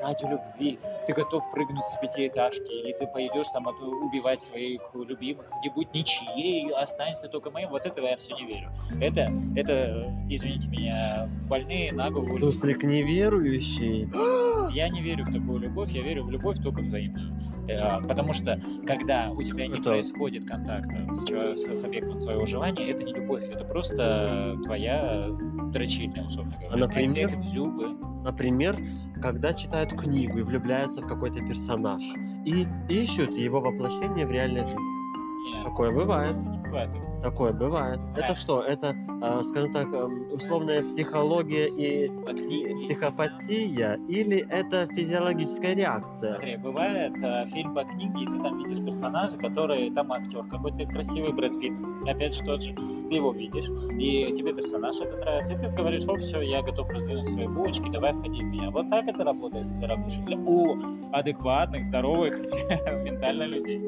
ради 0.03 0.25
любви 0.25 0.77
ты 1.07 1.13
готов 1.13 1.49
прыгнуть 1.51 1.83
с 1.85 1.97
пятиэтажки, 1.97 2.71
или 2.71 2.93
ты 2.93 3.07
пойдешь 3.07 3.47
там 3.53 3.65
убивать 3.67 4.41
своих 4.41 4.81
любимых, 4.93 5.45
не 5.63 5.69
будь 5.69 5.93
ничьей, 5.93 6.71
останься 6.73 7.27
только 7.27 7.51
моим. 7.51 7.69
Вот 7.69 7.85
этого 7.85 8.07
я 8.07 8.15
все 8.15 8.35
не 8.35 8.45
верю. 8.45 8.69
Это, 9.01 9.29
это, 9.55 10.13
извините 10.29 10.69
меня, 10.69 11.27
больные 11.49 11.91
на 11.91 12.09
голову. 12.09 12.37
Суслик 12.37 12.83
неверующий. 12.83 14.09
Я 14.73 14.89
не 14.89 15.01
верю 15.01 15.25
в 15.25 15.31
такую 15.31 15.59
любовь, 15.59 15.91
я 15.91 16.01
верю 16.01 16.23
в 16.23 16.31
любовь 16.31 16.57
только 16.63 16.81
взаимную. 16.81 17.33
Э, 17.67 18.01
Потому 18.07 18.33
что, 18.33 18.59
когда 18.87 19.29
у 19.29 19.41
тебя 19.43 19.67
не 19.67 19.73
Это- 19.73 19.89
происходит 19.91 20.45
контакта 20.47 21.11
с, 21.11 21.25
с- 21.25 21.75
с 21.81 21.83
объектом 21.85 22.19
своего 22.19 22.45
желания, 22.45 22.89
это 22.89 23.03
не 23.03 23.13
любовь, 23.13 23.47
это 23.49 23.65
просто 23.65 24.57
твоя 24.63 25.27
дрочильня, 25.71 26.23
условно 26.25 26.53
говоря. 26.59 26.73
А, 26.73 26.77
например? 26.77 27.29
Эффект 27.29 27.43
зубы. 27.43 27.89
Например, 28.23 28.77
когда 29.23 29.53
читают 29.53 29.97
книгу 29.97 30.39
и 30.39 30.41
влюбляются 30.41 31.01
в 31.01 31.07
какой-то 31.07 31.39
персонаж 31.39 32.03
и 32.45 32.67
ищут 32.89 33.31
его 33.37 33.61
воплощение 33.61 34.27
в 34.27 34.31
реальной 34.31 34.65
жизни. 34.65 35.02
Нет, 35.45 35.63
Такое 35.65 35.91
бывает. 35.91 36.35
не 36.37 36.57
бывает. 36.59 36.89
Такое 37.21 37.53
бывает. 37.53 37.99
Это 38.15 38.27
Да. 38.29 38.35
что? 38.35 38.61
Это, 38.61 38.95
э, 39.21 39.41
скажем 39.43 39.71
так, 39.71 39.87
эм, 39.93 40.27
условная 40.31 40.83
психология 40.83 41.67
и 41.67 42.07
пси- 42.07 42.77
психопатия 42.79 43.99
или 44.07 44.45
это 44.49 44.87
физиологическая 44.93 45.73
реакция? 45.75 46.33
Смотри, 46.35 46.57
бывает 46.57 47.13
э, 47.21 47.45
фильм 47.47 47.73
по 47.73 47.83
книге, 47.83 48.23
и 48.23 48.25
ты 48.27 48.39
там 48.41 48.57
видишь 48.57 48.83
персонажа, 48.83 49.37
который 49.37 49.91
там 49.91 50.11
актер, 50.11 50.43
какой-то 50.45 50.85
красивый 50.85 51.33
Брэд 51.33 51.59
Питт, 51.59 51.79
опять 52.07 52.35
же 52.35 52.43
тот 52.43 52.61
же, 52.63 52.73
ты 52.73 53.15
его 53.15 53.31
видишь, 53.33 53.69
и 53.99 54.31
тебе 54.33 54.53
персонаж 54.53 54.99
это 55.01 55.17
нравится, 55.17 55.53
и 55.55 55.57
ты 55.57 55.67
говоришь, 55.69 56.07
о, 56.07 56.15
все, 56.15 56.41
я 56.41 56.61
готов 56.61 56.89
раздвинуть 56.89 57.29
свои 57.29 57.47
булочки, 57.47 57.89
давай 57.89 58.13
входи 58.13 58.41
в 58.41 58.45
меня. 58.45 58.71
Вот 58.71 58.89
так 58.89 59.05
это 59.07 59.23
работает, 59.23 59.79
дорогуша, 59.79 60.21
у 60.45 60.75
адекватных, 61.11 61.85
здоровых, 61.85 62.39
ментально 63.03 63.43
людей. 63.43 63.79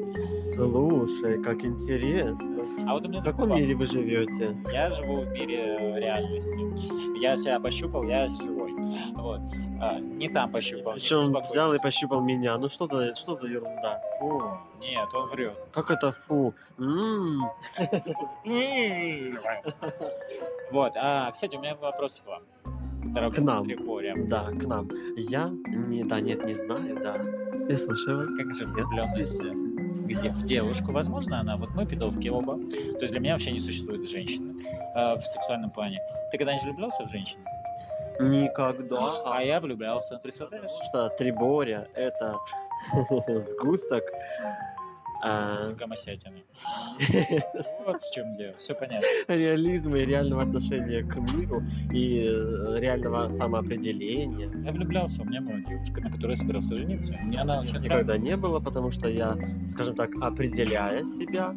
Слушай, 0.54 1.42
как 1.42 1.64
интересно. 1.64 2.62
А 2.88 2.94
вот 2.94 3.04
у 3.04 3.08
меня 3.08 3.20
В 3.20 3.24
каком 3.24 3.40
вопрос. 3.48 3.60
мире 3.60 3.74
вы 3.74 3.86
живете? 3.86 4.56
Я 4.72 4.88
живу 4.90 5.20
в 5.22 5.28
мире 5.32 5.76
реальности. 5.98 7.20
Я 7.20 7.36
себя 7.36 7.58
пощупал, 7.60 8.04
я 8.04 8.26
живой. 8.28 8.72
Вот. 9.14 9.40
А, 9.80 9.98
не 9.98 10.28
там 10.28 10.50
пощупал. 10.52 10.94
Причем 10.94 11.32
взял 11.42 11.72
и 11.74 11.78
пощупал 11.82 12.22
меня. 12.22 12.56
Ну 12.58 12.68
что 12.68 12.86
за, 12.86 13.14
что 13.14 13.34
за 13.34 13.48
ерунда? 13.48 14.00
Фу. 14.20 14.42
Нет, 14.80 15.08
он 15.14 15.28
врет. 15.30 15.58
Как 15.72 15.90
это 15.90 16.12
фу? 16.12 16.54
Вот, 20.70 20.92
а, 20.96 21.30
кстати, 21.32 21.56
у 21.56 21.60
меня 21.60 21.74
вопрос 21.76 22.22
к 22.24 22.26
вам. 22.28 22.42
Дорогой 23.14 23.36
К 23.36 23.40
нам. 23.40 23.64
Григорий. 23.64 24.12
Да, 24.26 24.46
к 24.46 24.64
нам. 24.66 24.88
Я 25.16 25.48
не, 25.68 26.04
да, 26.04 26.20
нет, 26.20 26.44
не 26.44 26.54
знаю, 26.54 26.98
да. 27.00 27.16
Я 27.68 27.78
слушаю 27.78 28.18
вас. 28.18 28.28
Как 28.36 28.52
же 28.52 28.66
влюбленность 28.66 29.42
э, 29.44 29.52
где? 30.06 30.30
В 30.30 30.44
девушку, 30.44 30.92
возможно, 30.92 31.40
она, 31.40 31.56
вот 31.56 31.70
мы 31.74 31.86
пидовки 31.86 32.28
оба, 32.28 32.56
то 32.56 33.00
есть 33.00 33.12
для 33.12 33.20
меня 33.20 33.32
вообще 33.32 33.52
не 33.52 33.60
существует 33.60 34.08
женщины 34.08 34.54
э, 34.94 35.14
в 35.14 35.20
сексуальном 35.20 35.70
плане. 35.70 36.00
Ты 36.30 36.38
когда-нибудь 36.38 36.64
влюблялся 36.64 37.04
в 37.04 37.10
женщину? 37.10 37.44
Никогда. 38.20 39.22
А 39.26 39.42
я 39.42 39.60
влюблялся, 39.60 40.18
представляешь? 40.18 40.68
Потому 40.68 40.84
что 40.84 41.08
Триборя 41.16 41.88
это 41.94 42.36
сгусток. 43.38 44.04
А, 45.22 45.62
С 45.62 45.70
гомосятиной. 45.70 46.44
Вот 47.86 48.00
в 48.00 48.14
чем 48.14 48.32
дело, 48.34 48.54
все 48.56 48.74
понятно. 48.74 49.06
реализма 49.28 49.98
и 49.98 50.04
реального 50.04 50.42
отношения 50.42 51.02
к 51.02 51.16
миру 51.20 51.62
и 51.92 52.26
э, 52.28 52.78
реального 52.78 53.28
самоопределения. 53.28 54.50
Я 54.64 54.72
влюблялся, 54.72 55.22
у 55.22 55.24
меня 55.24 55.40
была 55.40 55.58
девушка, 55.60 56.00
на 56.00 56.10
которой 56.10 56.30
я 56.32 56.36
собирался 56.36 56.74
жениться. 56.76 57.14
Мне 57.22 57.40
она 57.40 57.60
очень 57.60 57.80
Никогда 57.80 58.18
не 58.18 58.36
было, 58.36 58.60
потому 58.60 58.90
что 58.90 59.08
я, 59.08 59.36
скажем 59.68 59.94
так, 59.94 60.10
определяя 60.20 61.04
себя, 61.04 61.54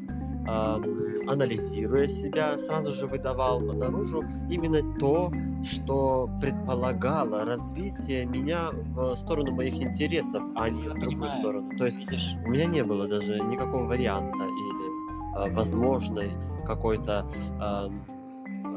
анализируя 1.27 2.07
себя, 2.07 2.57
сразу 2.57 2.91
же 2.91 3.07
выдавал 3.07 3.59
наружу 3.59 4.23
именно 4.49 4.81
то, 4.99 5.31
что 5.63 6.29
предполагало 6.41 7.45
развитие 7.45 8.25
меня 8.25 8.69
в 8.71 9.15
сторону 9.15 9.51
моих 9.51 9.81
интересов, 9.81 10.43
а 10.55 10.69
не 10.69 10.81
в 10.83 10.93
другую 10.93 11.09
Понимаю. 11.09 11.39
сторону. 11.39 11.77
То 11.77 11.85
есть 11.85 11.97
Видишь, 11.99 12.35
у 12.45 12.49
меня 12.49 12.65
не 12.65 12.83
было 12.83 13.07
даже 13.07 13.39
никакого 13.39 13.85
варианта 13.85 14.43
или 14.43 15.35
а, 15.35 15.53
возможной 15.53 16.31
какой-то 16.65 17.27
ам, 17.59 18.03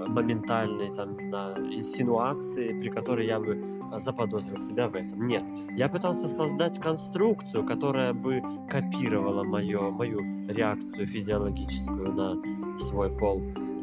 моментальной, 0.08 0.94
там, 0.94 1.14
не 1.14 1.24
знаю, 1.24 1.56
инсинуации, 1.74 2.78
при 2.78 2.88
которой 2.88 3.26
я 3.26 3.38
бы 3.38 3.62
а, 3.92 3.98
заподозрил 3.98 4.58
себя 4.58 4.88
в 4.88 4.94
этом. 4.94 5.26
Нет. 5.26 5.42
Я 5.76 5.88
пытался 5.88 6.28
создать 6.28 6.78
конструкцию, 6.78 7.64
которая 7.64 8.14
бы 8.14 8.42
копировала 8.68 9.42
моё, 9.44 9.90
мою 9.90 10.20
реакцию 10.48 11.06
физиологическую 11.06 12.12
на 12.12 12.78
свой 12.78 13.10
пол. 13.10 13.42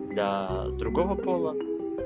Для 0.10 0.70
другого 0.78 1.16
пола 1.16 1.56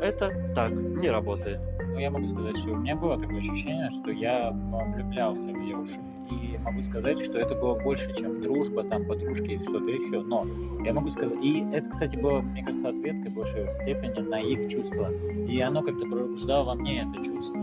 это 0.02 0.32
так 0.54 0.72
не 0.72 1.10
работает. 1.10 1.62
ну, 1.88 2.00
я 2.00 2.12
могу 2.12 2.28
сказать, 2.28 2.58
что 2.58 2.72
у 2.72 2.76
меня 2.76 2.96
было 2.96 3.18
такое 3.18 3.40
ощущение, 3.40 3.90
что 3.90 4.12
я 4.12 4.52
влюблялся 4.52 5.50
в 5.52 5.66
девушек. 5.66 6.02
И 6.32 6.58
могу 6.60 6.82
сказать, 6.82 7.20
что 7.20 7.38
это 7.38 7.56
было 7.56 7.76
больше, 7.80 8.14
чем 8.14 8.42
дружба, 8.42 8.84
там, 8.84 9.06
подружки 9.06 9.52
и 9.52 9.60
что-то 9.60 9.90
еще. 9.90 10.22
Но 10.22 10.46
я 10.84 10.94
могу 10.94 11.10
сказать... 11.10 11.38
И 11.42 11.66
это, 11.72 11.90
кстати, 11.90 12.16
было, 12.16 12.42
мне 12.42 12.64
кажется, 12.64 12.90
ответкой 12.90 13.32
в 13.32 13.34
большей 13.34 13.70
степени 13.70 14.20
на 14.20 14.40
их 14.40 14.72
чувства. 14.72 15.12
И 15.12 15.60
оно 15.60 15.82
как-то 15.82 16.06
пробуждало 16.06 16.66
во 16.66 16.76
мне 16.76 17.02
это 17.02 17.24
чувство. 17.24 17.62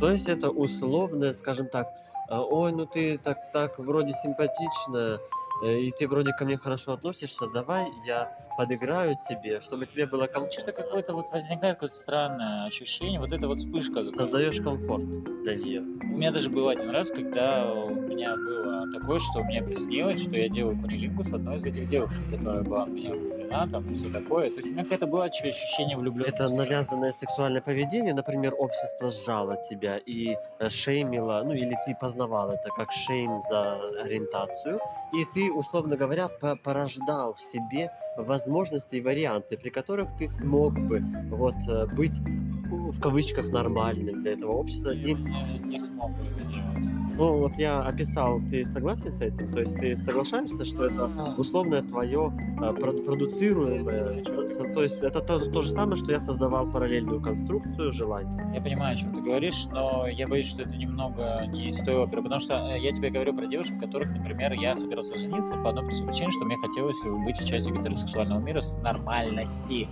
То 0.00 0.10
есть 0.10 0.28
это 0.28 0.50
условное, 0.50 1.32
скажем 1.32 1.68
так, 1.68 1.94
э, 2.28 2.36
ой, 2.36 2.72
ну 2.72 2.86
ты 2.86 3.18
так, 3.18 3.52
так 3.52 3.78
вроде 3.78 4.12
симпатичная, 4.12 5.20
э, 5.64 5.78
и 5.78 5.90
ты 5.92 6.08
вроде 6.08 6.32
ко 6.32 6.44
мне 6.44 6.56
хорошо 6.56 6.94
относишься, 6.94 7.46
давай 7.46 7.86
я 8.04 8.36
подыграю 8.56 9.16
тебе, 9.16 9.60
чтобы 9.60 9.86
тебе 9.86 10.06
было 10.06 10.26
комфортно. 10.26 10.52
Что-то 10.52 10.72
какое-то 10.72 11.12
вот 11.14 11.30
возникает 11.32 11.76
какое-то 11.76 11.96
странное 11.96 12.64
ощущение, 12.66 13.18
вот 13.20 13.32
это 13.32 13.46
вот 13.48 13.58
вспышка. 13.58 14.04
Создаешь 14.16 14.60
комфорт 14.60 15.04
для 15.42 15.54
нее. 15.56 15.80
У 15.80 16.16
меня 16.16 16.30
даже 16.32 16.50
был 16.50 16.68
один 16.68 16.90
раз, 16.90 17.10
когда 17.10 17.72
у 17.72 17.90
меня 17.94 18.36
было 18.36 18.90
такое, 18.92 19.18
что 19.18 19.42
мне 19.42 19.62
приснилось, 19.62 20.22
что 20.22 20.36
я 20.36 20.48
делаю 20.48 20.76
кунилингу 20.78 21.24
с 21.24 21.32
одной 21.32 21.56
из 21.56 21.64
этих 21.64 21.88
девушек, 21.88 22.22
которая 22.30 22.62
была 22.62 22.84
в 22.84 22.90
меня 22.90 23.10
влюблена, 23.10 23.66
там, 23.70 23.86
и 23.88 23.94
все 23.94 24.12
такое. 24.12 24.50
То 24.50 24.56
есть 24.56 24.70
у 24.70 24.72
меня 24.72 24.82
какое-то 24.82 25.06
было 25.06 25.24
ощущение 25.24 25.96
влюбленности. 25.96 26.34
Это 26.34 26.48
навязанное 26.54 27.12
сексуальное 27.12 27.60
поведение, 27.62 28.14
например, 28.14 28.54
общество 28.58 29.10
сжало 29.10 29.56
тебя 29.70 29.98
и 29.98 30.36
э, 30.58 30.68
шеймило, 30.68 31.42
ну 31.44 31.52
или 31.52 31.76
ты 31.86 31.96
познавал 32.00 32.50
это 32.50 32.68
как 32.76 32.92
шейм 32.92 33.42
за 33.48 33.74
ориентацию, 34.02 34.78
и 35.12 35.24
ты, 35.34 35.50
условно 35.52 35.96
говоря, 35.96 36.28
по- 36.28 36.56
порождал 36.56 37.34
в 37.34 37.40
себе 37.40 37.90
возможности 38.16 38.96
и 38.96 39.00
варианты, 39.00 39.56
при 39.56 39.70
которых 39.70 40.08
ты 40.18 40.28
смог 40.28 40.78
бы 40.78 41.00
вот 41.30 41.54
э, 41.68 41.86
быть 41.94 42.20
ну, 42.72 42.90
в 42.90 43.00
кавычках 43.00 43.50
нормальным 43.50 44.22
для 44.22 44.32
этого 44.32 44.52
общества. 44.52 44.90
Я 44.90 45.12
не, 45.14 45.58
не 45.58 45.78
смог 45.78 46.10
это 46.12 46.44
делать. 46.48 46.88
ну 47.16 47.38
вот 47.38 47.54
я 47.58 47.80
описал, 47.80 48.40
ты 48.50 48.64
согласен 48.64 49.12
с 49.12 49.20
этим? 49.20 49.52
То 49.52 49.60
есть 49.60 49.76
ты 49.76 49.94
соглашаешься, 49.94 50.64
что 50.64 50.86
это 50.86 51.04
условное 51.36 51.82
твое 51.82 52.32
прод- 52.58 53.04
продуцируемое, 53.04 54.20
то 54.74 54.82
есть 54.82 54.96
это 55.02 55.20
то, 55.20 55.38
то 55.38 55.62
же 55.62 55.70
самое, 55.70 55.96
что 55.96 56.12
я 56.12 56.20
создавал 56.20 56.70
параллельную 56.70 57.20
конструкцию 57.20 57.92
желаний. 57.92 58.54
Я 58.54 58.62
понимаю, 58.62 58.94
о 58.94 58.96
чем 58.96 59.12
ты 59.12 59.20
говоришь, 59.20 59.66
но 59.70 60.06
я 60.08 60.26
боюсь, 60.26 60.46
что 60.46 60.62
это 60.62 60.74
немного 60.76 61.44
не 61.46 61.68
из 61.68 61.78
той 61.82 61.96
оперы, 61.96 62.22
потому 62.22 62.40
что 62.40 62.54
э, 62.54 62.80
я 62.80 62.92
тебе 62.92 63.10
говорю 63.10 63.34
про 63.34 63.46
девушек, 63.46 63.78
которых, 63.78 64.12
например, 64.12 64.52
я 64.52 64.74
собирался 64.76 65.18
жениться 65.18 65.56
по 65.56 65.70
одной 65.70 65.86
причине, 65.86 66.30
что 66.30 66.44
мне 66.46 66.56
хотелось 66.56 67.02
быть 67.24 67.44
частью 67.46 67.74
гетеросексуального 67.74 68.40
мира 68.40 68.60
с 68.60 68.76
нормальности. 68.78 69.88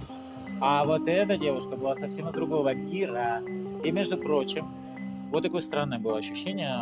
А 0.60 0.84
вот 0.84 1.08
эта 1.08 1.36
девушка 1.36 1.76
была 1.76 1.94
совсем 1.94 2.28
из 2.28 2.34
другого 2.34 2.74
мира. 2.74 3.42
И, 3.82 3.90
между 3.90 4.18
прочим, 4.18 4.66
вот 5.30 5.42
такое 5.42 5.62
странное 5.62 5.98
было 5.98 6.18
ощущение 6.18 6.76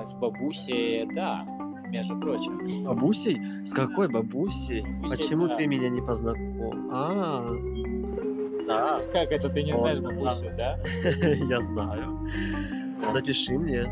э, 0.00 0.04
с 0.04 0.14
бабусей, 0.14 1.06
да, 1.14 1.46
между 1.90 2.18
прочим. 2.18 2.84
Бабусей? 2.84 3.40
С 3.64 3.72
какой 3.72 4.08
бабусей? 4.08 4.82
Бабусей, 4.82 5.16
Почему 5.16 5.48
да. 5.48 5.54
ты 5.54 5.66
меня 5.66 5.88
не 5.88 6.00
познакомил? 6.00 6.72
А, 6.90 7.46
да, 8.66 9.00
Как 9.12 9.30
это, 9.32 9.48
ты 9.48 9.62
не 9.62 9.74
знаешь 9.74 10.00
бабусю, 10.00 10.50
да? 10.56 10.78
я 11.04 11.62
знаю. 11.62 12.28
Напиши 13.14 13.52
мне. 13.56 13.86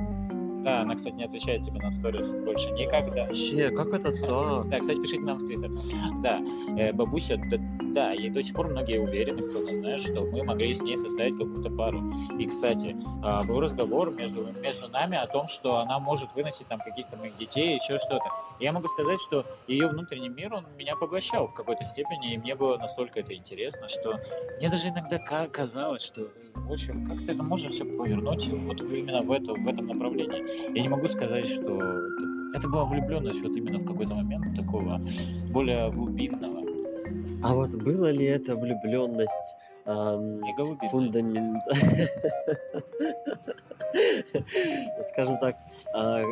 Да, 0.67 0.81
она, 0.81 0.97
кстати, 0.97 1.15
не 1.15 1.23
отвечает 1.23 1.63
тебе 1.63 1.81
на 1.81 1.93
сторис 1.93 2.35
больше 2.35 2.73
никогда. 2.73 3.27
Вообще, 3.27 3.71
как 3.71 3.87
это 3.95 4.11
так? 4.11 4.69
Да, 4.69 4.81
кстати, 4.81 5.01
пишите 5.01 5.23
нам 5.23 5.39
в 5.39 5.47
Твиттер. 5.47 5.71
Да, 6.21 6.41
э, 6.77 6.93
бабуся, 6.93 7.41
да, 7.95 8.13
и 8.13 8.29
до 8.29 8.43
сих 8.43 8.53
пор 8.53 8.67
многие 8.67 8.99
уверены, 8.99 9.43
кто 9.49 9.61
нас 9.61 9.77
знает, 9.77 10.01
что 10.01 10.23
мы 10.23 10.43
могли 10.43 10.75
с 10.75 10.83
ней 10.83 10.97
составить 10.97 11.39
какую-то 11.39 11.71
пару. 11.71 12.13
И, 12.37 12.47
кстати, 12.47 12.97
а, 13.23 13.45
был 13.45 13.61
разговор 13.61 14.11
между, 14.11 14.45
между 14.61 14.89
нами 14.89 15.17
о 15.17 15.29
том, 15.29 15.47
что 15.47 15.77
она 15.77 16.01
может 16.01 16.35
выносить 16.35 16.67
там 16.67 16.81
каких-то 16.81 17.17
моих 17.17 17.37
детей, 17.37 17.75
еще 17.77 17.99
что-то. 17.99 18.25
Я 18.59 18.73
могу 18.73 18.89
сказать, 18.89 19.21
что 19.21 19.45
ее 19.69 19.87
внутренний 19.87 20.31
мир, 20.31 20.53
он 20.53 20.65
меня 20.77 20.97
поглощал 20.97 21.47
в 21.47 21.55
какой-то 21.55 21.85
степени, 21.85 22.35
и 22.35 22.39
мне 22.39 22.57
было 22.57 22.77
настолько 22.77 23.21
это 23.21 23.37
интересно, 23.37 23.87
что 23.87 24.19
мне 24.59 24.69
даже 24.69 24.89
иногда 24.89 25.19
ка- 25.19 25.47
казалось, 25.47 26.03
что 26.03 26.23
в 26.61 26.73
общем, 26.73 27.07
как-то 27.07 27.33
это 27.33 27.43
можно 27.43 27.71
все 27.71 27.85
повернуть 27.85 28.49
вот 28.49 28.81
именно 28.81 29.23
в, 29.23 29.31
это, 29.33 29.55
в 29.55 29.69
этом 29.69 29.87
направлении. 29.87 30.75
Я 30.75 30.83
не 30.83 30.89
могу 30.89 31.09
сказать, 31.09 31.47
что 31.47 31.79
это, 31.81 32.59
это 32.59 32.69
была 32.69 32.85
влюбленность 32.85 33.41
вот 33.43 33.57
именно 33.57 33.79
в 33.79 33.87
какой-то 33.87 34.15
момент 34.15 34.57
такого 34.57 35.01
более 35.51 35.91
глубинного. 35.91 36.66
А 37.43 37.55
вот 37.55 37.75
была 37.75 38.11
ли 38.11 38.25
это 38.25 38.57
влюбленность 38.57 39.57
голубинного. 39.85 40.89
фундамент... 40.91 41.59
Скажем 45.13 45.39
так, 45.39 45.57
а, 45.95 46.23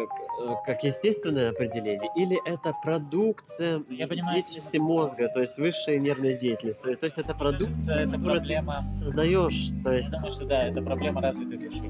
как- 0.66 0.84
естественное 0.84 1.50
определение, 1.50 2.10
или 2.16 2.38
это 2.46 2.72
продукция 2.82 3.82
Я 3.88 4.06
понимаю, 4.06 4.34
деятельности 4.34 4.76
мозга, 4.78 5.28
то 5.28 5.40
есть 5.40 5.58
высшей 5.58 5.98
нервной 5.98 6.34
деятельности. 6.36 6.82
То 6.96 7.04
есть 7.04 7.18
это 7.18 7.34
продукт, 7.34 7.68
кажется, 7.70 7.94
это 7.94 8.18
проблема. 8.18 8.82
создаешь. 9.00 9.70
То 9.82 9.90
Я 9.92 9.96
есть 9.98 10.10
думаю, 10.10 10.30
что 10.30 10.44
да, 10.46 10.68
это 10.68 10.82
проблема 10.82 11.20
развитой 11.22 11.58
души. 11.58 11.84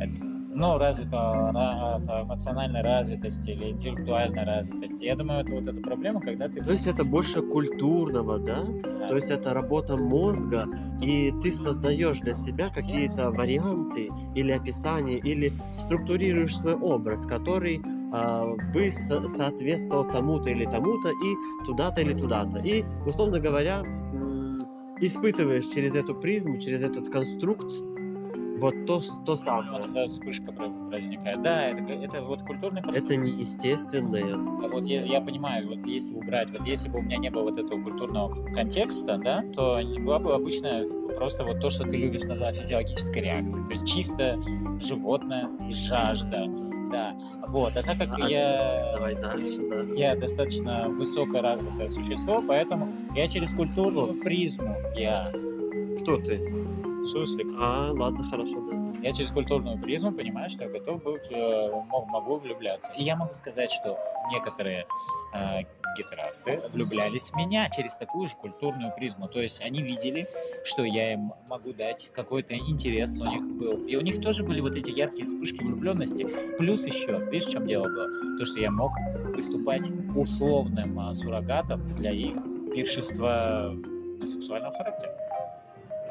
Это- 0.00 0.39
Ну, 0.60 0.76
развита 0.76 1.16
ра- 1.16 2.02
это 2.02 2.20
эмоциональной 2.20 2.82
развитости 2.82 3.52
или 3.52 3.70
интеллектуальной 3.70 4.44
развитости. 4.44 5.06
Я 5.06 5.16
думаю, 5.16 5.40
это 5.40 5.54
вот 5.54 5.66
эта 5.66 5.80
проблема, 5.80 6.20
когда 6.20 6.50
ты... 6.50 6.62
То 6.62 6.72
есть 6.72 6.86
это 6.86 7.02
больше 7.02 7.40
культурного, 7.40 8.38
да? 8.38 8.66
Да. 8.84 9.08
То 9.08 9.16
есть 9.16 9.30
это 9.30 9.54
работа 9.54 9.96
мозга, 9.96 10.68
и 11.00 11.32
ты 11.42 11.50
создаешь 11.50 12.18
для 12.18 12.34
себя 12.34 12.68
какие-то 12.68 13.30
варианты 13.30 14.10
или 14.34 14.52
описания, 14.52 15.16
или 15.16 15.50
структурируешь 15.78 16.58
свой 16.58 16.74
образ, 16.74 17.24
который 17.24 17.80
а, 18.12 18.54
бы 18.74 18.92
со- 18.92 19.28
соответствовал 19.28 20.10
тому-то 20.10 20.50
или 20.50 20.66
тому-то, 20.66 21.08
и 21.08 21.64
туда-то 21.64 22.02
или 22.02 22.12
туда-то. 22.12 22.58
И, 22.58 22.84
условно 23.06 23.40
говоря, 23.40 23.82
испытываешь 25.00 25.64
через 25.68 25.94
эту 25.94 26.14
призму, 26.14 26.58
через 26.58 26.82
этот 26.82 27.08
конструкт 27.08 27.64
Вот 28.60 28.86
то, 28.86 29.00
то 29.24 29.36
самое. 29.36 29.84
эта 29.86 30.06
вспышка 30.06 30.52
возникает. 30.52 31.42
Да, 31.42 31.68
это, 31.68 31.92
это 31.92 32.22
вот 32.22 32.42
культурный 32.42 32.80
Это 32.80 32.88
парадокс. 32.88 33.10
неестественное. 33.38 34.34
А 34.34 34.68
Вот 34.68 34.86
я, 34.86 35.00
я 35.00 35.20
понимаю, 35.20 35.68
вот 35.68 35.86
если 35.86 36.14
убрать, 36.14 36.50
вот 36.52 36.66
если 36.66 36.88
бы 36.88 36.98
у 36.98 37.02
меня 37.02 37.16
не 37.16 37.30
было 37.30 37.42
вот 37.44 37.58
этого 37.58 37.82
культурного 37.82 38.30
контекста, 38.52 39.18
да, 39.18 39.42
то 39.54 39.80
была 40.00 40.18
бы 40.18 40.34
обычная 40.34 40.86
просто 41.16 41.44
вот 41.44 41.60
то, 41.60 41.70
что 41.70 41.84
ты 41.84 41.96
любишь 41.96 42.24
назвать 42.24 42.56
физиологической 42.56 43.22
реакцией. 43.22 43.64
То 43.64 43.70
есть 43.70 43.86
чисто 43.86 44.38
животное 44.80 45.48
и 45.68 45.72
жажда. 45.72 46.46
Да, 46.90 47.12
вот. 47.46 47.70
А 47.76 47.82
так 47.84 47.96
как 47.98 48.18
А, 48.18 48.28
я, 48.28 48.92
Давай 48.96 49.14
дальше, 49.14 49.60
да. 49.70 49.94
я 49.94 50.16
достаточно 50.16 50.86
высокоразвитое 50.88 51.86
существо, 51.88 52.42
поэтому 52.46 52.88
я 53.14 53.28
через 53.28 53.54
культурную 53.54 54.14
призму, 54.20 54.74
я 54.96 55.30
Кто 56.02 56.16
ты? 56.16 56.59
Суслик, 57.04 57.48
А, 57.60 57.92
ладно, 57.92 58.22
хорошо, 58.24 58.60
да. 58.70 58.92
я 59.02 59.12
через 59.12 59.30
культурную 59.30 59.78
призму 59.80 60.12
понимаю, 60.12 60.48
что 60.50 60.64
я 60.64 60.70
готов 60.70 61.02
быть, 61.02 61.26
э, 61.30 61.70
мо- 61.88 62.06
могу 62.06 62.36
влюбляться. 62.38 62.92
И 62.96 63.02
я 63.04 63.16
могу 63.16 63.34
сказать, 63.34 63.70
что 63.70 63.98
некоторые 64.30 64.86
э, 65.34 65.62
гетерасты 65.96 66.60
влюблялись 66.72 67.30
в 67.30 67.36
меня 67.36 67.68
через 67.70 67.96
такую 67.96 68.28
же 68.28 68.36
культурную 68.36 68.92
призму. 68.94 69.28
То 69.28 69.40
есть 69.40 69.60
они 69.62 69.82
видели, 69.82 70.26
что 70.64 70.84
я 70.84 71.12
им 71.14 71.32
могу 71.48 71.72
дать 71.72 72.10
какой-то 72.14 72.54
интерес 72.56 73.20
у 73.20 73.24
них 73.24 73.42
был. 73.58 73.84
И 73.86 73.96
у 73.96 74.00
них 74.00 74.20
тоже 74.20 74.44
были 74.44 74.60
вот 74.60 74.76
эти 74.76 74.90
яркие 74.90 75.24
вспышки 75.26 75.62
влюбленности. 75.64 76.26
Плюс 76.58 76.86
еще, 76.86 77.18
видишь, 77.30 77.46
в 77.48 77.52
чем 77.52 77.66
дело 77.66 77.84
было? 77.88 78.38
То, 78.38 78.44
что 78.44 78.60
я 78.60 78.70
мог 78.70 78.92
выступать 79.34 79.88
условным 80.14 80.98
а, 81.00 81.14
суррогатом 81.14 81.86
для 81.96 82.12
их 82.12 82.36
пиршества 82.72 83.74
сексуального 84.24 84.72
характера. 84.74 85.16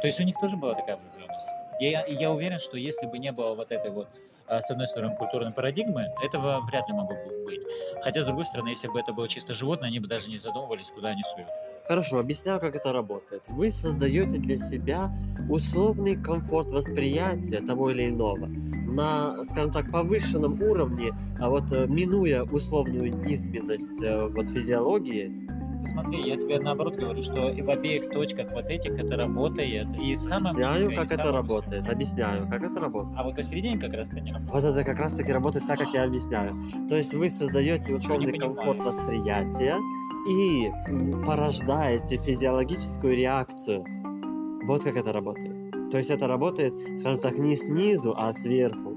То 0.02 0.08
есть 0.08 0.20
у 0.20 0.24
них 0.24 0.36
тоже 0.40 0.58
была 0.58 0.74
такая 0.74 0.98
влюбленность. 0.98 1.50
Я, 1.80 2.06
я 2.06 2.32
уверен, 2.32 2.60
что 2.60 2.78
если 2.78 3.06
бы 3.06 3.20
не 3.20 3.32
было 3.32 3.56
вот 3.56 3.72
этой 3.72 3.92
вот, 3.92 4.10
а, 4.48 4.60
с 4.60 4.70
одной 4.70 4.88
стороны, 4.88 5.16
культурной 5.16 5.52
парадигмы, 5.52 6.08
этого 6.22 6.60
вряд 6.62 6.88
ли 6.90 6.94
могло 6.94 7.16
бы 7.16 7.46
быть. 7.46 7.62
Хотя, 8.02 8.22
с 8.22 8.26
другой 8.26 8.46
стороны, 8.46 8.70
если 8.70 8.90
бы 8.90 9.00
это 9.00 9.14
было 9.14 9.28
чисто 9.28 9.54
животное, 9.54 9.88
они 9.88 10.00
бы 10.00 10.08
даже 10.08 10.30
не 10.30 10.38
задумывались, 10.38 10.90
куда 10.90 11.10
они 11.10 11.24
суют. 11.24 11.48
Хорошо, 11.88 12.20
объясняю, 12.20 12.60
как 12.60 12.76
это 12.76 12.94
работает. 12.94 13.48
Вы 13.48 13.72
создаете 13.72 14.38
для 14.38 14.58
себя 14.58 15.10
условный 15.50 16.16
комфорт 16.16 16.72
восприятия 16.72 17.62
того 17.62 17.90
или 17.90 18.10
иного 18.10 18.46
на, 18.46 19.44
скажем 19.44 19.72
так, 19.72 19.92
повышенном 19.92 20.62
уровне, 20.62 21.14
а 21.40 21.50
вот 21.50 21.72
э, 21.72 21.88
минуя 21.88 22.44
условную 22.44 23.16
низменность 23.16 24.04
э, 24.04 24.28
вот 24.28 24.50
физиологии, 24.50 25.48
Смотри, 25.86 26.22
я 26.28 26.38
тебе 26.38 26.60
наоборот 26.60 26.96
говорю, 26.96 27.22
что 27.22 27.50
и 27.50 27.62
в 27.62 27.70
обеих 27.70 28.10
точках 28.10 28.52
вот 28.52 28.70
этих 28.70 28.98
это 29.00 29.16
работает. 29.16 29.88
И 30.00 30.16
самое 30.16 30.52
объясняю, 30.52 30.88
близкое, 30.88 30.94
и 30.94 30.96
как 30.96 31.06
это 31.06 31.16
самое 31.16 31.36
работает. 31.36 31.72
высокое. 31.72 31.94
Объясняю, 31.94 32.48
как 32.50 32.64
это 32.64 32.80
работает. 32.80 33.18
А 33.18 33.24
вот 33.24 33.36
посередине 33.36 33.78
как 33.78 33.94
раз-то 33.94 34.20
не 34.20 34.32
работает. 34.34 34.54
Вот 34.54 34.64
это 34.64 34.84
как 34.84 35.00
раз 35.00 35.14
таки 35.14 35.32
работает 35.32 35.68
так, 35.68 35.80
как 35.80 35.94
я 35.94 36.04
объясняю. 36.04 36.56
То 36.88 36.96
есть 36.96 37.14
вы 37.14 37.30
создаете 37.30 37.94
условный 37.94 38.38
комфорт 38.38 38.80
восприятия 38.80 39.78
и 40.30 40.70
порождаете 41.26 42.18
физиологическую 42.18 43.16
реакцию. 43.16 43.86
Вот 44.66 44.84
как 44.84 44.98
это 44.98 45.12
работает. 45.14 45.72
То 45.92 45.98
есть 45.98 46.12
это 46.12 46.28
работает, 46.28 46.74
скажем 47.00 47.20
так, 47.20 47.38
не 47.38 47.56
снизу, 47.56 48.14
а 48.16 48.32
сверху. 48.32 48.96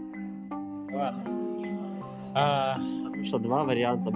Ладно. 0.93 1.25
А, 2.35 2.77
что 3.25 3.39
два 3.39 3.65
варианта 3.65 4.11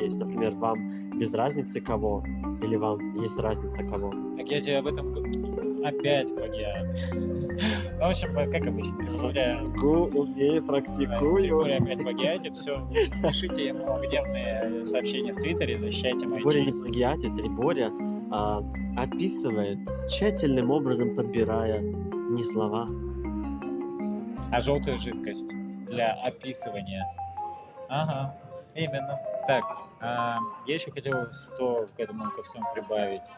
есть. 0.00 0.18
Например, 0.18 0.54
вам 0.54 0.76
без 1.18 1.34
разницы 1.34 1.80
кого, 1.80 2.24
или 2.62 2.76
вам 2.76 3.20
есть 3.20 3.38
разница 3.38 3.82
кого. 3.84 4.12
так 4.36 4.48
я 4.48 4.60
тебе 4.60 4.78
об 4.78 4.86
этом 4.86 5.12
опять 5.84 6.34
плагиат. 6.34 6.96
Ну, 7.14 8.06
в 8.06 8.10
общем, 8.10 8.34
как 8.34 8.66
обычно, 8.66 8.98
Григория, 8.98 9.60
Гу, 9.76 10.20
умею, 10.20 10.64
практикую. 10.64 11.42
Григорий 11.42 11.72
опять 11.74 12.02
плагиатит, 12.02 12.54
все. 12.54 12.88
Пишите 13.22 13.66
ему 13.66 13.86
гневные 14.00 14.84
сообщения 14.84 15.32
в 15.32 15.36
Твиттере, 15.36 15.76
защищайте 15.76 16.26
мои 16.26 16.42
Боря 16.42 16.64
не 16.64 16.72
плагиатит, 16.72 17.34
Триборя 17.36 17.90
а, 18.30 18.62
описывает, 18.96 19.78
тщательным 20.08 20.70
образом 20.70 21.16
подбирая 21.16 21.80
не 21.80 22.44
слова, 22.44 22.86
А 24.52 24.60
желтая 24.60 24.96
жидкость 24.96 25.52
для 25.86 26.12
описывания. 26.12 27.04
Ага, 27.88 28.36
именно. 28.78 29.18
Так, 29.46 29.64
а, 30.00 30.38
я 30.66 30.74
еще 30.74 30.90
хотел 30.90 31.30
что 31.30 31.86
к 31.96 32.00
этому 32.00 32.30
ко 32.30 32.42
всему 32.42 32.64
прибавить. 32.74 33.28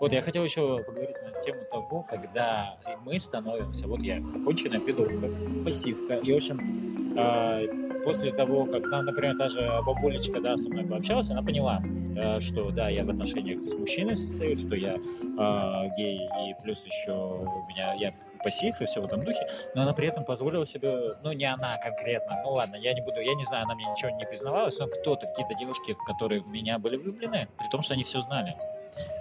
Вот 0.00 0.12
я 0.12 0.22
хотел 0.22 0.44
еще 0.44 0.82
поговорить 0.82 1.16
на 1.22 1.42
тему 1.42 1.60
того, 1.70 2.06
когда 2.08 2.76
мы 3.04 3.18
становимся, 3.18 3.86
вот 3.86 4.00
я, 4.00 4.16
конченая 4.44 4.80
пидорка, 4.80 5.28
пассивка, 5.64 6.14
и, 6.14 6.32
в 6.32 6.36
общем, 6.36 7.14
а, 7.18 7.60
после 8.02 8.32
того, 8.32 8.64
как, 8.64 8.82
например, 8.84 9.36
та 9.36 9.48
же 9.48 9.60
бабулечка, 9.84 10.40
да, 10.40 10.56
со 10.56 10.70
мной 10.70 10.84
пообщалась, 10.84 11.30
она 11.30 11.42
поняла, 11.42 11.82
э, 12.16 12.40
что, 12.40 12.70
да, 12.70 12.88
я 12.88 13.04
в 13.04 13.10
отношениях 13.10 13.60
с 13.60 13.74
мужчиной 13.74 14.16
состою, 14.16 14.56
что 14.56 14.74
я 14.74 14.96
а, 15.38 15.86
гей, 15.96 16.16
и 16.16 16.62
плюс 16.62 16.86
еще 16.86 17.12
у 17.12 17.68
меня, 17.68 17.94
я 17.94 18.14
пассив 18.42 18.80
и 18.80 18.84
все 18.86 19.00
в 19.00 19.04
этом 19.04 19.24
духе, 19.24 19.46
но 19.74 19.82
она 19.82 19.92
при 19.92 20.08
этом 20.08 20.24
позволила 20.24 20.66
себе, 20.66 21.16
ну 21.22 21.32
не 21.32 21.44
она 21.44 21.78
конкретно, 21.78 22.40
ну 22.44 22.52
ладно, 22.52 22.76
я 22.76 22.92
не 22.94 23.00
буду, 23.00 23.20
я 23.20 23.34
не 23.34 23.44
знаю, 23.44 23.64
она 23.64 23.74
мне 23.74 23.86
ничего 23.86 24.10
не 24.10 24.26
признавалась, 24.26 24.78
но 24.78 24.86
кто-то, 24.86 25.26
какие-то 25.26 25.54
девушки, 25.54 25.96
которые 26.06 26.40
в 26.40 26.50
меня 26.50 26.78
были 26.78 26.96
влюблены, 26.96 27.48
при 27.58 27.68
том, 27.68 27.82
что 27.82 27.94
они 27.94 28.04
все 28.04 28.20
знали. 28.20 28.56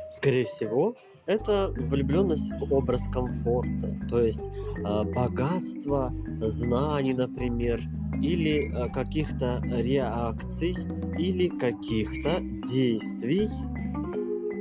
Скорее 0.10 0.43
всего, 0.43 0.95
это 1.25 1.67
влюбленность 1.69 2.51
в 2.60 2.73
образ 2.73 3.08
комфорта, 3.10 3.95
то 4.10 4.19
есть 4.19 4.41
э, 4.41 5.03
богатство 5.03 6.12
знаний, 6.41 7.13
например, 7.13 7.82
или 8.19 8.73
э, 8.73 8.89
каких-то 8.89 9.62
реакций, 9.63 10.75
или 11.17 11.47
каких-то 11.47 12.39
действий 12.67 13.47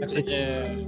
кстати, 0.07 0.87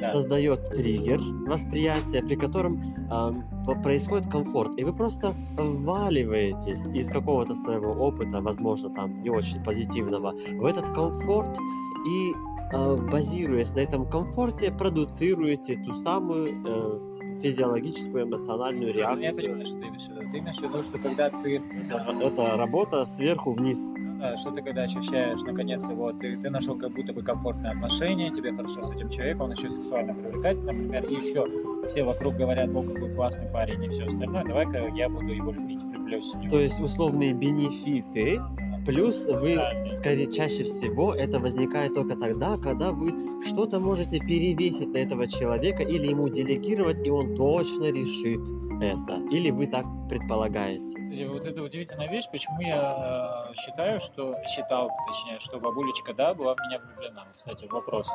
да. 0.00 0.12
создает 0.12 0.68
триггер 0.70 1.20
восприятия, 1.46 2.22
при 2.22 2.36
котором 2.36 2.80
э, 3.10 3.82
происходит 3.82 4.30
комфорт, 4.30 4.78
и 4.78 4.84
вы 4.84 4.92
просто 4.92 5.34
вваливаетесь 5.56 6.90
из 6.90 7.08
какого-то 7.10 7.54
своего 7.54 7.92
опыта, 7.92 8.40
возможно, 8.40 8.90
там 8.90 9.22
не 9.22 9.30
очень 9.30 9.62
позитивного, 9.62 10.32
в 10.52 10.64
этот 10.64 10.88
комфорт 10.94 11.58
и 12.06 12.32
э, 12.72 12.96
базируясь 13.10 13.74
на 13.74 13.80
этом 13.80 14.08
комфорте, 14.08 14.70
продуцируете 14.70 15.76
ту 15.76 15.92
самую 15.92 16.48
э, 16.48 17.38
физиологическую 17.40 18.24
эмоциональную 18.24 18.92
Ну, 18.92 18.98
Я 18.98 19.14
реакцию. 19.14 19.36
понимаю, 19.36 19.64
что 19.66 19.76
ты 19.76 19.88
имеешь 19.88 20.02
в 20.02 20.08
виду. 20.10 20.20
Ты 20.32 20.38
имеешь 20.38 20.56
в 20.56 20.62
виду, 20.62 20.82
что 20.82 20.98
когда 20.98 21.30
ты, 21.30 21.62
Вот 22.06 22.22
это 22.32 22.56
работа 22.56 23.04
сверху 23.04 23.52
вниз. 23.52 23.94
Да, 24.24 24.38
что 24.38 24.50
ты 24.50 24.62
когда 24.62 24.82
ощущаешь, 24.84 25.42
наконец-то, 25.42 25.94
вот, 25.94 26.18
ты, 26.20 26.36
ты 26.36 26.50
нашел 26.50 26.76
как 26.78 26.92
будто 26.92 27.12
бы 27.12 27.22
комфортные 27.22 27.72
отношения, 27.72 28.30
тебе 28.30 28.54
хорошо 28.54 28.82
с 28.82 28.94
этим 28.94 29.10
человеком, 29.10 29.42
он 29.42 29.50
еще 29.52 29.68
сексуально 29.68 30.14
привлекательный, 30.14 30.72
например, 30.72 31.04
и 31.04 31.14
еще 31.14 31.46
все 31.86 32.04
вокруг 32.04 32.34
говорят, 32.36 32.70
о, 32.70 32.82
какой 32.82 33.14
классный 33.14 33.46
парень 33.48 33.84
и 33.84 33.88
все 33.88 34.04
остальное, 34.04 34.44
давай-ка 34.44 34.88
я 34.94 35.08
буду 35.08 35.28
его 35.28 35.52
любить, 35.52 35.82
влюблюсь 35.82 36.32
в 36.32 36.38
него. 36.38 36.50
То 36.50 36.60
есть 36.60 36.80
условные 36.80 37.34
бенефиты 37.34 38.40
Плюс 38.84 39.28
вы, 39.28 39.58
скорее, 39.86 40.30
чаще 40.30 40.64
всего 40.64 41.14
это 41.14 41.38
возникает 41.38 41.94
только 41.94 42.16
тогда, 42.16 42.58
когда 42.58 42.92
вы 42.92 43.42
что-то 43.42 43.80
можете 43.80 44.20
перевесить 44.20 44.92
на 44.92 44.98
этого 44.98 45.26
человека 45.26 45.82
или 45.82 46.08
ему 46.08 46.28
делегировать, 46.28 47.06
и 47.06 47.10
он 47.10 47.34
точно 47.34 47.90
решит 47.90 48.42
это. 48.82 49.22
Или 49.30 49.50
вы 49.50 49.66
так 49.66 49.86
предполагаете. 50.08 50.94
Кстати, 51.10 51.22
вот 51.24 51.46
это 51.46 51.62
удивительная 51.62 52.08
вещь, 52.08 52.24
почему 52.30 52.60
я 52.60 53.48
э, 53.50 53.54
считаю, 53.54 54.00
что 54.00 54.34
считал, 54.46 54.90
точнее, 55.06 55.38
что 55.38 55.58
бабулечка, 55.58 56.12
да, 56.12 56.34
была 56.34 56.54
в 56.54 56.58
меня 56.60 56.78
влюблена. 56.78 57.26
Кстати, 57.32 57.66
вопрос. 57.66 58.08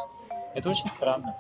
Это 0.53 0.69
очень 0.69 0.89
странно. 0.89 1.35